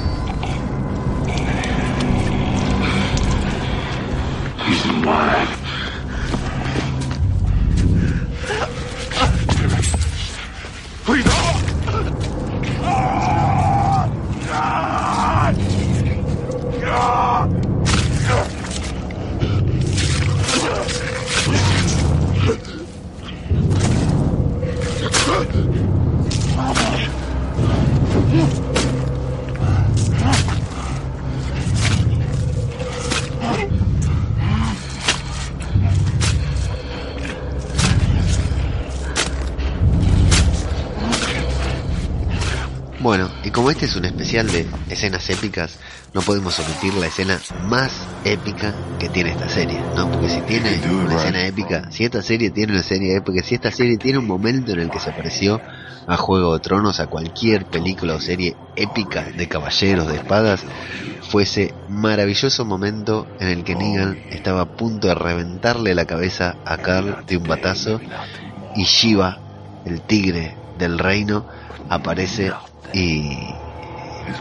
[44.29, 45.79] Especial de escenas épicas,
[46.13, 47.91] no podemos omitir la escena más
[48.23, 50.11] épica que tiene esta serie, ¿no?
[50.11, 53.71] Porque si tiene una escena épica, si esta serie tiene una escena épica, si esta
[53.71, 55.59] serie tiene un momento en el que se pareció
[56.05, 60.61] a Juego de Tronos, a cualquier película o serie épica de caballeros, de espadas,
[61.27, 66.55] fue ese maravilloso momento en el que Negan estaba a punto de reventarle la cabeza
[66.65, 67.99] a Carl de un batazo
[68.75, 69.39] y Shiva,
[69.85, 71.47] el tigre del reino,
[71.89, 72.51] aparece
[72.93, 73.35] y,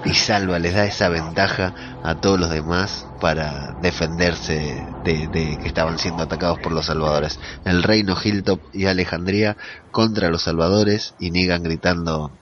[0.04, 5.98] y salva, les da esa ventaja a todos los demás para defenderse de, que estaban
[5.98, 7.38] siendo atacados por los salvadores.
[7.64, 9.56] El reino Hilltop y Alejandría
[9.90, 12.32] contra los salvadores y niegan gritando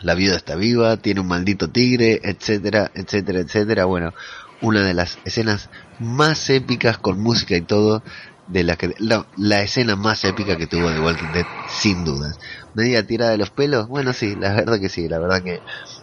[0.00, 3.84] la viuda está viva, tiene un maldito tigre, etcétera, etcétera, etcétera.
[3.84, 4.14] Bueno,
[4.62, 8.02] una de las escenas más épicas con música y todo
[8.50, 12.38] de la que la, escena más épica que tuvo The Walking Dead sin dudas
[12.74, 15.60] media tirada de los pelos bueno sí la verdad que sí la verdad que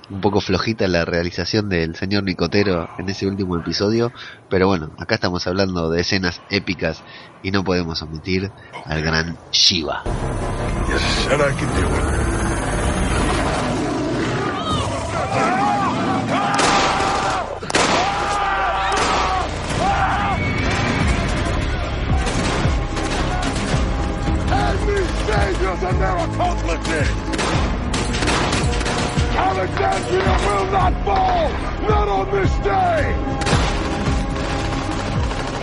[0.10, 4.12] un poco flojita la realización del señor Nicotero en ese último episodio
[4.50, 7.04] pero bueno acá estamos hablando de escenas épicas
[7.44, 8.52] y no podemos omitir
[8.86, 10.04] al gran Shiva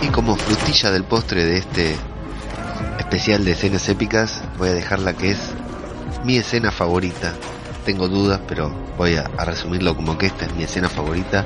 [0.01, 1.95] Y como frutilla del postre de este
[2.99, 5.53] especial de escenas épicas, voy a dejar la que es
[6.23, 7.33] mi escena favorita.
[7.85, 11.45] Tengo dudas, pero voy a, resumirlo como que esta es mi escena favorita.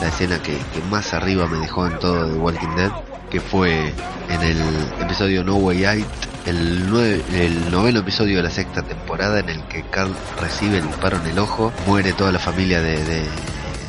[0.00, 2.90] La escena que, que más arriba me dejó en todo de Walking Dead,
[3.30, 3.92] que fue
[4.28, 4.58] en el
[5.00, 9.82] episodio No Way Out el, el noveno episodio de la sexta temporada en el que
[9.82, 13.24] Carl recibe el disparo en el ojo, muere toda la familia de,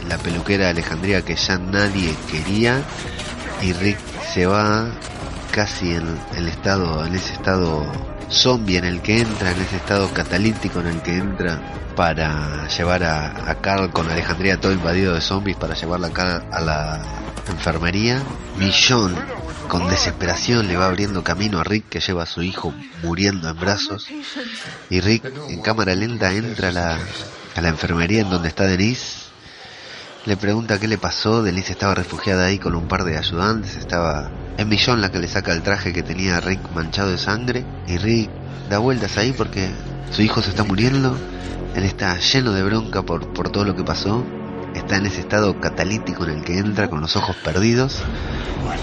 [0.09, 2.81] la peluquera de Alejandría que ya nadie quería
[3.61, 3.99] y Rick
[4.33, 4.89] se va
[5.51, 7.85] casi en el estado, en ese estado
[8.29, 11.61] zombie en el que entra, en ese estado catalítico en el que entra
[11.95, 16.61] para llevar a, a Carl con Alejandría todo invadido de zombies para llevarla acá a
[16.61, 17.01] la
[17.49, 18.21] enfermería.
[18.57, 19.15] Millón
[19.67, 23.59] con desesperación le va abriendo camino a Rick que lleva a su hijo muriendo en
[23.59, 24.07] brazos.
[24.89, 26.99] Y Rick en cámara lenta entra a la,
[27.55, 29.26] a la enfermería en donde está Denise.
[30.27, 31.41] Le pregunta qué le pasó.
[31.41, 33.77] Denise estaba refugiada ahí con un par de ayudantes.
[33.77, 37.63] Estaba en Millón la que le saca el traje que tenía Rick manchado de sangre.
[37.87, 38.29] Y Rick
[38.69, 39.69] da vueltas ahí porque
[40.11, 41.17] su hijo se está muriendo.
[41.75, 44.25] Él está lleno de bronca por, por todo lo que pasó
[44.77, 48.01] está en ese estado catalítico en el que entra con los ojos perdidos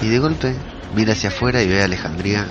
[0.03, 0.57] y de golpe
[0.95, 2.47] mira hacia afuera y ve a Alejandría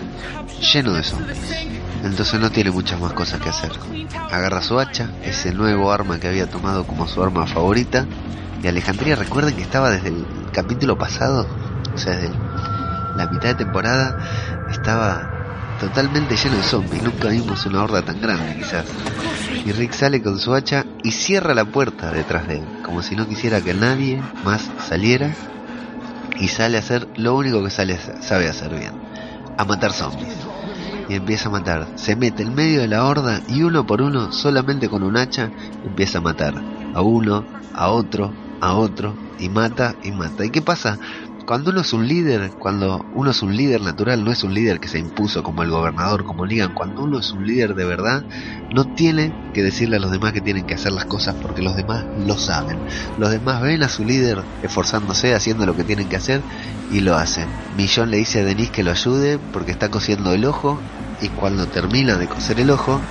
[0.73, 1.67] lleno de zombies.
[2.03, 3.71] Entonces no tiene muchas más cosas que hacer.
[4.31, 8.05] Agarra su hacha, ese nuevo arma que había tomado como su arma favorita,
[8.61, 11.47] y Alejandría recuerden que estaba desde el capítulo pasado,
[11.93, 12.31] o sea, desde
[13.15, 14.17] la mitad de temporada,
[14.69, 15.32] estaba
[15.87, 17.03] totalmente lleno de zombies.
[17.03, 18.85] Nunca vimos una horda tan grande, quizás.
[19.65, 23.15] Y Rick sale con su hacha y cierra la puerta detrás de él, como si
[23.15, 25.33] no quisiera que nadie más saliera.
[26.39, 28.93] Y sale a hacer lo único que sale, sabe hacer bien:
[29.57, 30.35] a matar zombies.
[31.09, 31.87] Y empieza a matar.
[31.95, 35.51] Se mete en medio de la horda y uno por uno, solamente con un hacha,
[35.85, 36.55] empieza a matar.
[36.95, 40.45] A uno, a otro, a otro, y mata y mata.
[40.45, 40.97] ¿Y qué pasa?
[41.45, 44.79] Cuando uno es un líder, cuando uno es un líder natural, no es un líder
[44.79, 48.23] que se impuso como el gobernador, como digan, cuando uno es un líder de verdad,
[48.73, 51.75] no tiene que decirle a los demás que tienen que hacer las cosas porque los
[51.75, 52.79] demás lo saben.
[53.17, 56.41] Los demás ven a su líder esforzándose, haciendo lo que tienen que hacer
[56.89, 57.49] y lo hacen.
[57.75, 60.79] Millón le dice a Denise que lo ayude porque está cosiendo el ojo
[61.21, 63.01] y cuando termina de coser el ojo,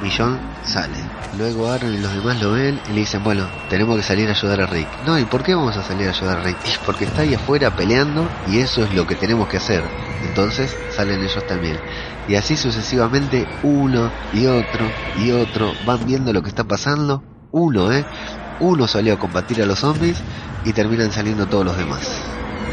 [0.00, 1.03] Millón sale.
[1.36, 4.32] Luego Aaron y los demás lo ven y le dicen, bueno, tenemos que salir a
[4.32, 4.86] ayudar a Rick.
[5.04, 6.58] No, ¿y por qué vamos a salir a ayudar a Rick?
[6.64, 9.82] Es porque está ahí afuera peleando y eso es lo que tenemos que hacer.
[10.22, 11.80] Entonces salen ellos también.
[12.28, 17.24] Y así sucesivamente uno y otro y otro van viendo lo que está pasando.
[17.50, 18.04] Uno, ¿eh?
[18.60, 20.22] Uno salió a combatir a los zombies
[20.64, 22.08] y terminan saliendo todos los demás.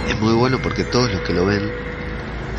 [0.08, 1.91] Es muy bueno porque todos los que lo ven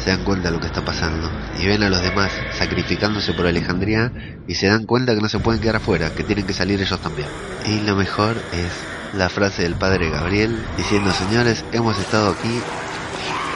[0.02, 1.30] se dan cuenta de lo que está pasando
[1.60, 4.12] y ven a los demás sacrificándose por Alejandría
[4.48, 7.00] y se dan cuenta que no se pueden quedar afuera, que tienen que salir ellos
[7.00, 7.28] también.
[7.66, 8.72] Y lo mejor es
[9.14, 12.60] la frase del padre Gabriel diciendo, señores, hemos estado aquí,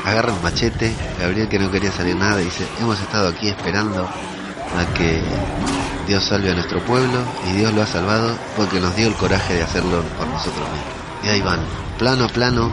[0.05, 4.94] agarra un machete, Gabriel que no quería salir nada dice, hemos estado aquí esperando a
[4.94, 5.20] que
[6.07, 9.55] Dios salve a nuestro pueblo y Dios lo ha salvado porque nos dio el coraje
[9.55, 11.24] de hacerlo por nosotros mismos.
[11.24, 11.61] Y ahí van,
[11.99, 12.70] plano a plano,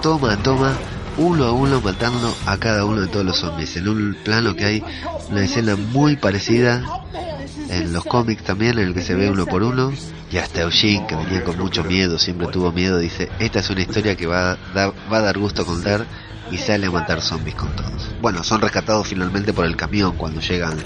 [0.00, 0.72] toma a toma,
[1.16, 3.76] uno a uno matando a cada uno de todos los zombies.
[3.76, 4.84] En un plano que hay
[5.30, 6.82] una escena muy parecida
[7.68, 9.92] en los cómics también, en el que se ve uno por uno.
[10.30, 13.82] Y hasta Eugene, que venía con mucho miedo, siempre tuvo miedo, dice, esta es una
[13.82, 16.06] historia que va a, dar, va a dar gusto contar
[16.50, 18.10] y sale a matar zombies con todos.
[18.22, 20.78] Bueno, son rescatados finalmente por el camión cuando llegan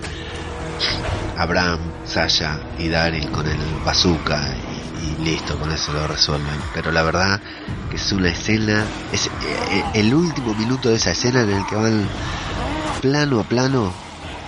[1.37, 4.43] Abraham, Sasha y Daryl con el bazooka
[5.03, 6.61] y listo, con eso lo resuelven.
[6.74, 7.41] Pero la verdad
[7.91, 11.76] que es una escena, es eh, el último minuto de esa escena en el que
[11.76, 12.09] van
[13.01, 13.93] plano a plano,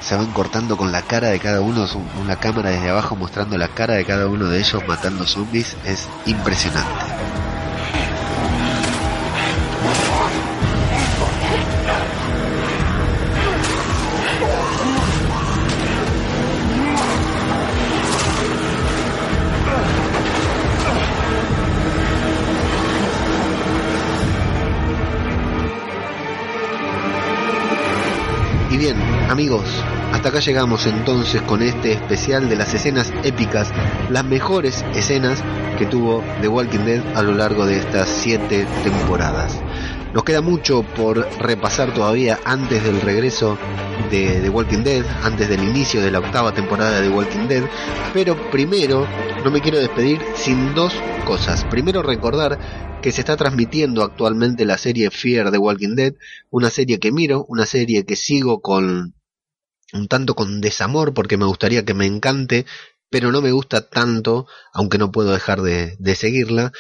[0.01, 1.87] se van cortando con la cara de cada uno,
[2.21, 6.09] una cámara desde abajo mostrando la cara de cada uno de ellos matando zombies, es
[6.27, 7.08] impresionante.
[29.29, 29.65] Amigos,
[30.13, 33.71] hasta acá llegamos entonces con este especial de las escenas épicas,
[34.11, 35.43] las mejores escenas
[35.79, 39.61] que tuvo The Walking Dead a lo largo de estas siete temporadas.
[40.15, 43.59] Nos queda mucho por repasar todavía antes del regreso
[44.11, 47.65] de The Walking Dead, antes del inicio de la octava temporada de The Walking Dead,
[48.15, 49.07] pero primero
[49.45, 50.95] no me quiero despedir sin dos
[51.27, 51.65] cosas.
[51.67, 52.59] Primero recordar
[53.03, 56.15] que se está transmitiendo actualmente la serie Fear de Walking Dead,
[56.51, 59.15] una serie que miro, una serie que sigo con
[59.93, 62.67] un tanto con desamor porque me gustaría que me encante,
[63.11, 66.73] pero no me gusta tanto, aunque no puedo dejar de, de seguirla.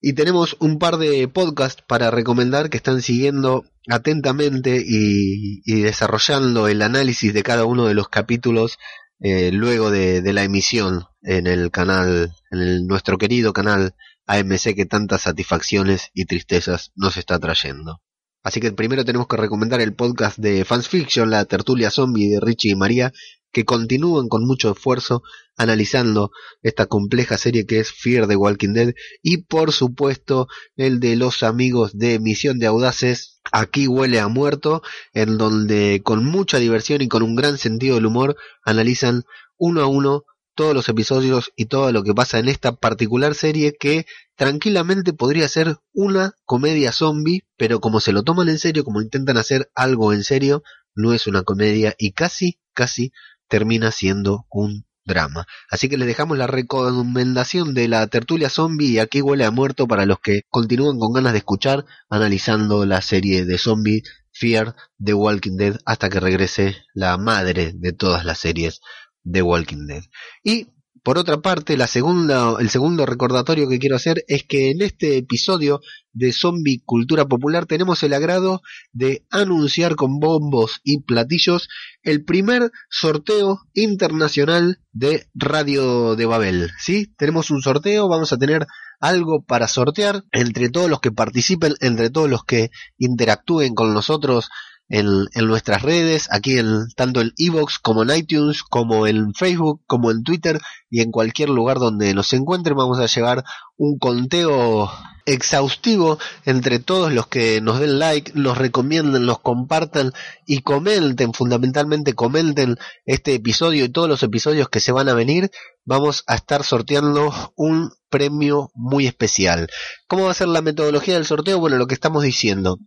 [0.00, 6.82] Y tenemos un par de podcasts para recomendar que están siguiendo atentamente y, desarrollando el
[6.82, 8.78] análisis de cada uno de los capítulos
[9.20, 13.94] eh, luego de, de, la emisión en el canal, en el, nuestro querido canal
[14.26, 18.00] AMC que tantas satisfacciones y tristezas nos está trayendo.
[18.44, 22.40] Así que primero tenemos que recomendar el podcast de Fans Fiction, la tertulia zombie de
[22.40, 23.12] Richie y María,
[23.52, 25.22] que continúan con mucho esfuerzo
[25.56, 26.30] analizando
[26.62, 28.92] esta compleja serie que es Fear the Walking Dead
[29.22, 34.82] y por supuesto el de los amigos de Misión de Audaces, Aquí huele a muerto,
[35.12, 39.24] en donde con mucha diversión y con un gran sentido del humor analizan
[39.58, 40.24] uno a uno
[40.54, 45.48] todos los episodios y todo lo que pasa en esta particular serie que tranquilamente podría
[45.48, 50.12] ser una comedia zombie, pero como se lo toman en serio, como intentan hacer algo
[50.12, 50.62] en serio,
[50.94, 53.12] no es una comedia y casi, casi
[53.48, 55.46] termina siendo un drama.
[55.70, 59.86] Así que les dejamos la recomendación de la tertulia zombie y aquí huele a muerto
[59.86, 64.02] para los que continúan con ganas de escuchar analizando la serie de zombie
[64.32, 68.80] Fear The Walking Dead hasta que regrese la madre de todas las series
[69.24, 70.04] de Walking Dead.
[70.42, 70.68] Y
[71.04, 75.18] por otra parte, la segunda, el segundo recordatorio que quiero hacer es que en este
[75.18, 75.82] episodio
[76.14, 78.62] de Zombie Cultura Popular tenemos el agrado
[78.92, 81.68] de anunciar con bombos y platillos
[82.02, 86.70] el primer sorteo internacional de Radio de Babel.
[86.78, 87.12] ¿Sí?
[87.18, 88.66] Tenemos un sorteo, vamos a tener
[88.98, 94.48] algo para sortear entre todos los que participen, entre todos los que interactúen con nosotros
[94.88, 100.10] en, nuestras redes, aquí en tanto en Evox como en iTunes, como en Facebook, como
[100.10, 100.60] en Twitter
[100.90, 103.44] y en cualquier lugar donde nos encuentren vamos a llevar
[103.76, 104.90] un conteo
[105.26, 110.12] exhaustivo entre todos los que nos den like, nos recomienden, nos compartan
[110.46, 112.76] y comenten, fundamentalmente comenten
[113.06, 115.50] este episodio y todos los episodios que se van a venir,
[115.86, 119.68] vamos a estar sorteando un premio muy especial.
[120.06, 121.58] ¿Cómo va a ser la metodología del sorteo?
[121.58, 122.78] Bueno, lo que estamos diciendo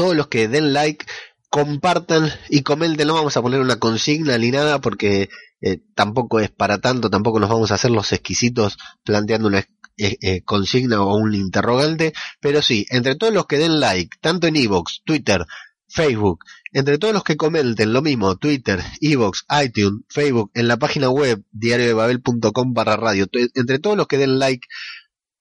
[0.00, 1.04] todos los que den like,
[1.50, 3.06] compartan y comenten.
[3.06, 5.28] No vamos a poner una consigna ni nada porque
[5.60, 9.58] eh, tampoco es para tanto, tampoco nos vamos a hacer los exquisitos planteando una
[9.98, 14.46] eh, eh, consigna o un interrogante, pero sí, entre todos los que den like, tanto
[14.46, 15.44] en Evox, Twitter,
[15.86, 21.10] Facebook, entre todos los que comenten lo mismo, Twitter, Evox, iTunes, Facebook, en la página
[21.10, 24.66] web diariodebabel.com barra radio, entre todos los que den like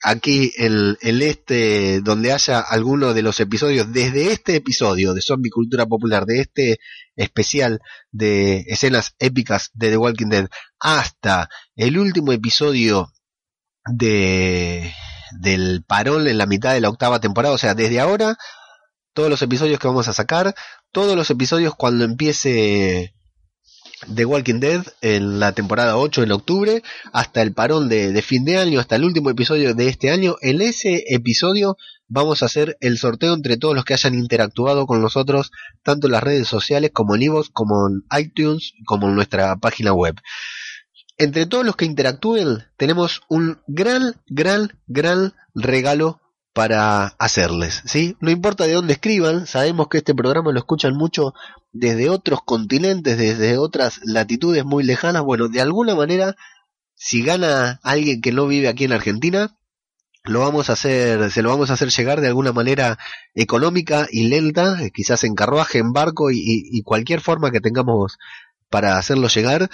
[0.04, 5.86] aquí el este, donde haya alguno de los episodios, desde este episodio de Zombie Cultura
[5.86, 6.80] Popular, de este
[7.16, 7.80] especial
[8.12, 10.48] de escenas épicas de The Walking Dead,
[10.80, 13.12] hasta el último episodio
[13.86, 14.94] de
[15.40, 18.38] del parón en la mitad de la octava temporada, o sea, desde ahora,
[19.14, 20.56] todos los episodios que vamos a sacar,
[20.92, 23.14] todos los episodios cuando empiece
[24.16, 28.58] The Walking Dead en la temporada 8 en octubre hasta el parón de, fin de
[28.58, 30.36] año, hasta el último episodio de este año.
[30.42, 31.78] En ese episodio
[32.08, 35.52] vamos a hacer el sorteo entre todos los que hayan interactuado con nosotros,
[35.84, 39.94] tanto en las redes sociales como en Ivo's, como en iTunes, como en nuestra página
[39.94, 40.16] web.
[41.18, 46.22] Entre todos los que interactúen tenemos un gran, gran, gran regalo
[46.54, 48.18] para hacerles, ¿sí?
[48.22, 51.34] No importa de dónde escriban, sabemos que este programa lo escuchan mucho
[51.72, 55.24] desde otros continentes, desde otras latitudes muy lejanas.
[55.24, 56.36] Bueno, de alguna manera,
[56.96, 59.56] si gana alguien que no vive aquí en Argentina,
[60.24, 62.98] lo vamos a hacer, se lo vamos a hacer llegar de alguna manera
[63.36, 68.18] económica y lenta, eh, quizás en carruaje, en barco y cualquier forma que tengamos
[68.70, 69.70] para hacerlo llegar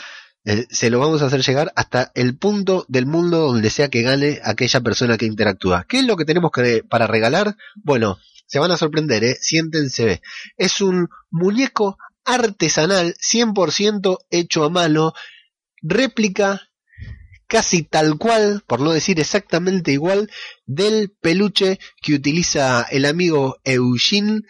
[0.45, 4.03] eh, se lo vamos a hacer llegar hasta el punto del mundo donde sea que
[4.03, 5.85] gane aquella persona que interactúa.
[5.89, 7.57] ¿Qué es lo que tenemos que para regalar?
[7.83, 9.37] Bueno, se van a sorprender, ¿eh?
[9.39, 10.21] Siéntense.
[10.57, 15.13] Es un muñeco artesanal, 100% hecho a mano,
[15.81, 16.61] réplica
[17.47, 20.29] casi tal cual, por no decir exactamente igual,
[20.65, 24.41] del peluche que utiliza el amigo Eugene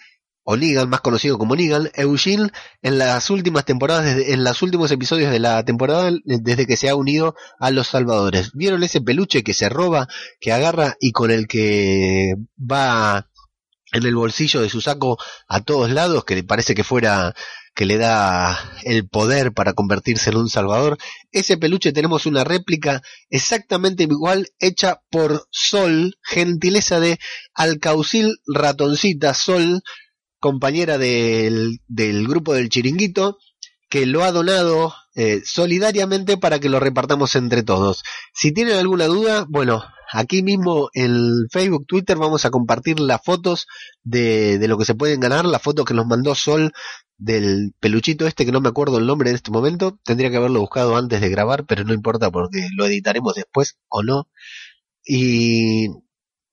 [0.43, 2.49] o Negan, más conocido como Negan, Eugene
[2.83, 6.95] en las últimas temporadas, en los últimos episodios de la temporada, desde que se ha
[6.95, 8.51] unido a los Salvadores.
[8.53, 10.07] ¿Vieron ese peluche que se roba,
[10.39, 13.27] que agarra y con el que va
[13.95, 15.17] en el bolsillo de su saco
[15.47, 17.33] a todos lados, que parece que fuera
[17.73, 20.97] que le da el poder para convertirse en un salvador.
[21.31, 27.19] Ese peluche tenemos una réplica exactamente igual hecha por Sol, gentileza de
[27.53, 29.81] Alcaucil Ratoncita Sol,
[30.39, 33.37] compañera del, del grupo del chiringuito,
[33.89, 38.03] que lo ha donado eh, solidariamente para que lo repartamos entre todos.
[38.34, 43.68] Si tienen alguna duda, bueno, aquí mismo en Facebook, Twitter vamos a compartir las fotos
[44.03, 46.74] de, de lo que se pueden ganar, la foto que nos mandó Sol
[47.18, 50.59] del peluchito este que no me acuerdo el nombre en este momento, tendría que haberlo
[50.59, 54.28] buscado antes de grabar, pero no importa porque lo editaremos después o no.
[55.05, 55.88] Y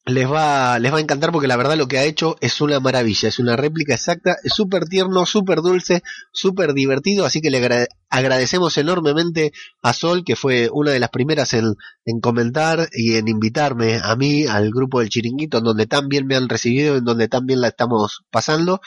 [0.05, 2.81] les va, les va a encantar porque la verdad lo que ha hecho es una
[2.81, 7.87] maravilla, es una réplica exacta, es súper tierno, súper dulce, súper divertido, así que le
[8.11, 13.29] agradecemos enormemente a Sol, que fue una de las primeras en, en, comentar y en
[13.29, 17.05] invitarme a mí, al grupo del Chiringuito, en donde tan bien me han recibido, en
[17.05, 18.81] donde tan bien la estamos pasando,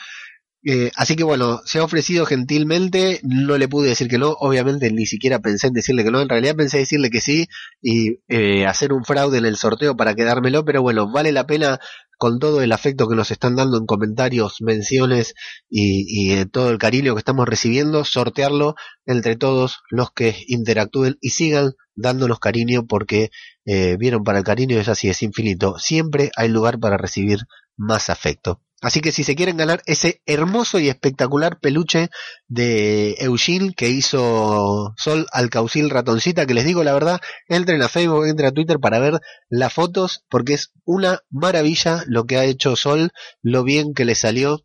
[0.66, 4.92] eh, así que bueno, se ha ofrecido gentilmente, no le pude decir que no, obviamente
[4.92, 7.48] ni siquiera pensé en decirle que no, en realidad pensé decirle que sí
[7.84, 11.80] y eh, hacer un fraude en el sorteo para quedármelo, pero bueno, vale la pena
[12.18, 15.36] con todo el afecto que nos están dando en comentarios, menciones
[15.70, 21.74] y, todo el cariño que estamos recibiendo, sortearlo entre todos los que interactúen y sigan
[21.96, 23.30] dándonos cariño porque
[23.66, 25.78] eh, vieron para el cariño es así, es infinito.
[25.78, 27.40] Siempre hay lugar para recibir
[27.78, 28.62] más afecto.
[28.86, 32.10] Así que si se quieren ganar ese hermoso y espectacular peluche
[32.48, 38.28] de Eugene que hizo Sol Alcaucil Ratoncita, que les digo la verdad, entren a Facebook,
[38.28, 39.20] entren a Twitter para ver
[39.50, 43.10] las fotos, porque es una maravilla lo que ha hecho Sol,
[43.42, 44.64] lo bien que le salió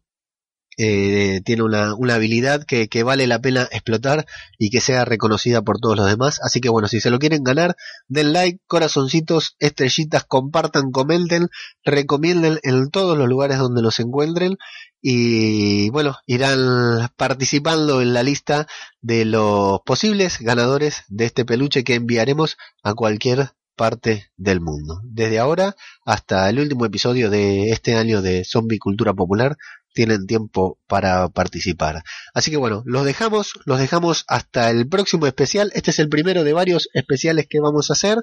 [0.82, 4.24] eh, tiene una, una habilidad que, que, vale la pena explotar
[4.58, 6.40] y que sea reconocida por todos los demás.
[6.42, 7.76] Así que bueno, si se lo quieren ganar,
[8.08, 11.48] den like, corazoncitos, estrellitas, compartan, comenten,
[11.84, 14.56] recomienden en todos los lugares donde los encuentren
[15.02, 18.66] y bueno, irán participando en la lista
[19.02, 25.00] de los posibles ganadores de este peluche que enviaremos a cualquier parte del mundo.
[25.04, 25.76] Desde ahora
[26.06, 29.56] hasta el último episodio de este año de Zombie Cultura Popular
[29.92, 32.02] tienen tiempo para participar.
[32.34, 35.70] Así que bueno, los dejamos, los dejamos hasta el próximo especial.
[35.74, 38.18] Este es el primero de varios especiales que vamos a hacer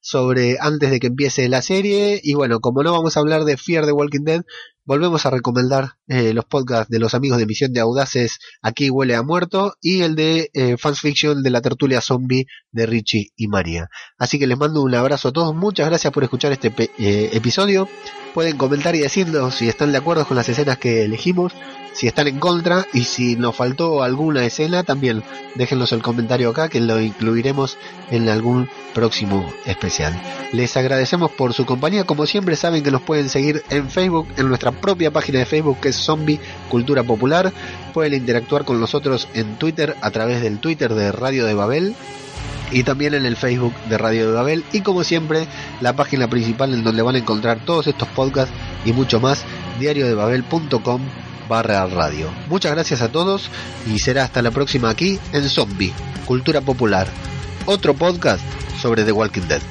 [0.00, 3.56] sobre antes de que empiece la serie y bueno, como no vamos a hablar de
[3.56, 4.42] Fear the Walking Dead,
[4.84, 9.14] volvemos a recomendar eh, los podcasts de los amigos de Misión de Audaces Aquí huele
[9.14, 13.48] a muerto y el de eh, Fans Fiction de la tertulia zombie de Richie y
[13.48, 13.88] María.
[14.18, 17.88] Así que les mando un abrazo a todos, muchas gracias por escuchar este eh, episodio.
[18.34, 21.52] Pueden comentar y decirnos si están de acuerdo con las escenas que elegimos
[21.98, 25.24] si están en contra y si nos faltó alguna escena también
[25.56, 27.76] déjenos el comentario acá que lo incluiremos
[28.12, 30.20] en algún próximo especial.
[30.52, 34.48] Les agradecemos por su compañía, como siempre saben que nos pueden seguir en Facebook, en
[34.48, 37.52] nuestra propia página de Facebook que es Zombie Cultura Popular,
[37.92, 41.94] pueden interactuar con nosotros en Twitter a través del Twitter de Radio de Babel
[42.70, 45.46] y también en el Facebook de Radio de Babel y como siempre
[45.80, 49.44] la página principal en donde van a encontrar todos estos podcasts y mucho más
[49.78, 51.00] diariodebabel.com
[51.48, 52.28] barra radio.
[52.48, 53.50] Muchas gracias a todos
[53.86, 55.92] y será hasta la próxima aquí en Zombie,
[56.26, 57.08] Cultura Popular,
[57.66, 58.42] otro podcast
[58.80, 59.62] sobre The Walking Dead.